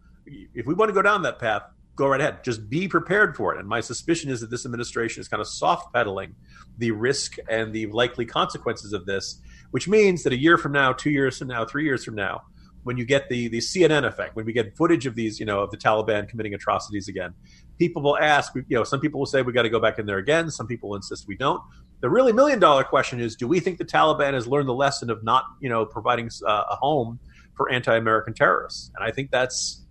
If 0.53 0.67
we 0.67 0.75
want 0.75 0.89
to 0.89 0.93
go 0.93 1.01
down 1.01 1.23
that 1.23 1.39
path, 1.39 1.63
go 1.95 2.07
right 2.07 2.21
ahead. 2.21 2.43
Just 2.43 2.69
be 2.69 2.87
prepared 2.87 3.35
for 3.35 3.53
it. 3.53 3.59
And 3.59 3.67
my 3.67 3.81
suspicion 3.81 4.29
is 4.29 4.41
that 4.41 4.51
this 4.51 4.65
administration 4.65 5.21
is 5.21 5.27
kind 5.27 5.41
of 5.41 5.47
soft 5.47 5.93
pedaling 5.93 6.35
the 6.77 6.91
risk 6.91 7.37
and 7.49 7.73
the 7.73 7.87
likely 7.87 8.25
consequences 8.25 8.93
of 8.93 9.05
this, 9.05 9.41
which 9.73 9.87
means 9.87 10.21
that 10.21 10.31
a 10.31 10.37
year 10.37 10.55
from 10.55 10.71
now, 10.71 10.93
two 10.93 11.09
years 11.09 11.39
from 11.39 11.47
now, 11.47 11.65
three 11.65 11.83
years 11.83 12.05
from 12.05 12.13
now, 12.13 12.43
when 12.83 12.95
you 12.95 13.05
get 13.05 13.27
the 13.27 13.47
the 13.47 13.57
CNN 13.57 14.05
effect, 14.05 14.35
when 14.35 14.45
we 14.45 14.53
get 14.53 14.77
footage 14.77 15.07
of 15.07 15.15
these, 15.15 15.39
you 15.39 15.47
know, 15.47 15.61
of 15.61 15.71
the 15.71 15.77
Taliban 15.77 16.29
committing 16.29 16.53
atrocities 16.53 17.07
again, 17.07 17.33
people 17.79 18.03
will 18.03 18.19
ask, 18.19 18.53
you 18.53 18.77
know, 18.77 18.83
some 18.83 18.99
people 18.99 19.19
will 19.19 19.25
say 19.25 19.41
we 19.41 19.51
got 19.51 19.63
to 19.63 19.71
go 19.71 19.79
back 19.79 19.97
in 19.97 20.05
there 20.05 20.19
again. 20.19 20.51
Some 20.51 20.67
people 20.67 20.89
will 20.89 20.97
insist 20.97 21.27
we 21.27 21.35
don't. 21.35 21.59
The 22.01 22.09
really 22.09 22.33
million 22.33 22.59
dollar 22.59 22.83
question 22.83 23.19
is, 23.19 23.35
do 23.35 23.47
we 23.47 23.59
think 23.59 23.79
the 23.79 23.85
Taliban 23.85 24.35
has 24.35 24.45
learned 24.45 24.69
the 24.69 24.75
lesson 24.75 25.09
of 25.09 25.23
not, 25.23 25.45
you 25.59 25.69
know, 25.69 25.87
providing 25.87 26.29
uh, 26.45 26.65
a 26.69 26.75
home 26.75 27.19
for 27.57 27.71
anti-American 27.71 28.35
terrorists? 28.35 28.91
And 28.95 29.03
I 29.03 29.09
think 29.09 29.31
that's. 29.31 29.81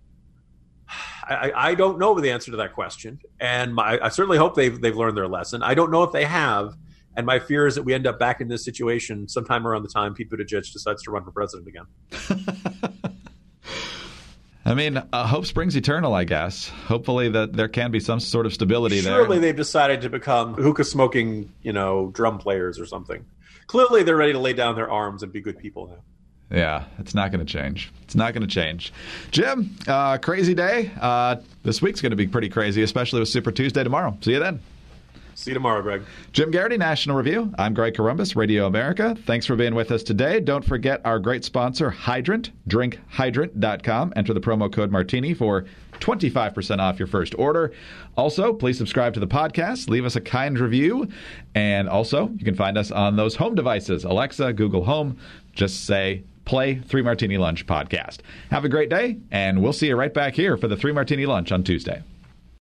I, 1.23 1.51
I 1.53 1.75
don't 1.75 1.99
know 1.99 2.17
the 2.17 2.31
answer 2.31 2.51
to 2.51 2.57
that 2.57 2.73
question, 2.73 3.19
and 3.41 3.75
my, 3.75 3.99
I 4.01 4.07
certainly 4.09 4.37
hope 4.37 4.55
they've 4.55 4.79
they've 4.79 4.95
learned 4.95 5.17
their 5.17 5.27
lesson. 5.27 5.61
I 5.61 5.73
don't 5.73 5.91
know 5.91 6.03
if 6.03 6.13
they 6.13 6.23
have, 6.23 6.75
and 7.15 7.25
my 7.25 7.39
fear 7.39 7.67
is 7.67 7.75
that 7.75 7.83
we 7.83 7.93
end 7.93 8.07
up 8.07 8.19
back 8.19 8.41
in 8.41 8.47
this 8.47 8.63
situation 8.65 9.27
sometime 9.27 9.67
around 9.67 9.83
the 9.83 9.89
time 9.89 10.13
Pete 10.13 10.29
Buttigieg 10.29 10.71
decides 10.71 11.03
to 11.03 11.11
run 11.11 11.23
for 11.23 11.31
president 11.31 11.67
again. 11.67 11.85
I 14.65 14.75
mean, 14.75 14.97
uh, 15.11 15.27
hope 15.27 15.45
springs 15.45 15.75
eternal, 15.75 16.13
I 16.13 16.23
guess. 16.23 16.69
Hopefully 16.69 17.29
that 17.29 17.53
there 17.53 17.67
can 17.67 17.91
be 17.91 17.99
some 17.99 18.19
sort 18.21 18.45
of 18.45 18.53
stability 18.53 19.01
Surely 19.01 19.09
there. 19.09 19.25
Surely 19.25 19.39
they've 19.39 19.55
decided 19.55 20.01
to 20.01 20.09
become 20.09 20.53
hookah 20.53 20.85
smoking, 20.85 21.51
you 21.61 21.73
know, 21.73 22.11
drum 22.13 22.37
players 22.37 22.79
or 22.79 22.85
something. 22.85 23.25
Clearly 23.67 24.03
they're 24.03 24.15
ready 24.15 24.31
to 24.33 24.39
lay 24.39 24.53
down 24.53 24.75
their 24.75 24.89
arms 24.89 25.21
and 25.21 25.33
be 25.33 25.41
good 25.41 25.57
people 25.57 25.87
now. 25.87 26.57
Yeah, 26.57 26.85
it's 26.99 27.15
not 27.15 27.31
going 27.31 27.45
to 27.45 27.51
change. 27.51 27.91
It's 28.03 28.15
not 28.15 28.33
going 28.33 28.47
to 28.47 28.53
change. 28.53 28.93
Jim, 29.31 29.75
uh, 29.87 30.17
crazy 30.19 30.53
day. 30.53 30.91
Uh, 31.01 31.37
this 31.63 31.81
week's 31.81 31.99
going 31.99 32.11
to 32.11 32.15
be 32.15 32.27
pretty 32.27 32.49
crazy, 32.49 32.83
especially 32.83 33.19
with 33.19 33.29
Super 33.29 33.51
Tuesday 33.51 33.83
tomorrow. 33.83 34.15
See 34.21 34.33
you 34.33 34.39
then. 34.39 34.59
See 35.35 35.51
you 35.51 35.55
tomorrow, 35.55 35.81
Greg. 35.81 36.03
Jim 36.31 36.51
Geraghty, 36.51 36.77
National 36.77 37.15
Review. 37.17 37.51
I'm 37.57 37.73
Greg 37.73 37.95
Corombos, 37.95 38.35
Radio 38.35 38.67
America. 38.67 39.15
Thanks 39.25 39.45
for 39.45 39.55
being 39.55 39.73
with 39.75 39.91
us 39.91 40.03
today. 40.03 40.39
Don't 40.39 40.63
forget 40.63 41.01
our 41.05 41.19
great 41.19 41.43
sponsor, 41.43 41.89
Hydrant. 41.89 42.51
DrinkHydrant.com. 42.69 44.13
Enter 44.15 44.33
the 44.33 44.39
promo 44.41 44.71
code 44.71 44.91
Martini 44.91 45.33
for 45.33 45.65
25% 45.99 46.79
off 46.79 46.99
your 46.99 47.07
first 47.07 47.33
order. 47.37 47.73
Also, 48.15 48.53
please 48.53 48.77
subscribe 48.77 49.13
to 49.13 49.19
the 49.19 49.27
podcast, 49.27 49.89
leave 49.89 50.05
us 50.05 50.15
a 50.15 50.21
kind 50.21 50.59
review, 50.59 51.07
and 51.55 51.87
also 51.89 52.29
you 52.37 52.45
can 52.45 52.55
find 52.55 52.77
us 52.77 52.91
on 52.91 53.15
those 53.15 53.35
home 53.35 53.55
devices 53.55 54.03
Alexa, 54.03 54.53
Google 54.53 54.83
Home. 54.85 55.17
Just 55.53 55.85
say, 55.85 56.23
play 56.45 56.75
Three 56.75 57.01
Martini 57.01 57.37
Lunch 57.37 57.65
podcast. 57.65 58.19
Have 58.51 58.65
a 58.65 58.69
great 58.69 58.89
day, 58.89 59.17
and 59.31 59.61
we'll 59.61 59.73
see 59.73 59.87
you 59.87 59.95
right 59.95 60.13
back 60.13 60.35
here 60.35 60.57
for 60.57 60.67
the 60.67 60.75
Three 60.77 60.91
Martini 60.91 61.25
Lunch 61.25 61.51
on 61.51 61.63
Tuesday. 61.63 62.03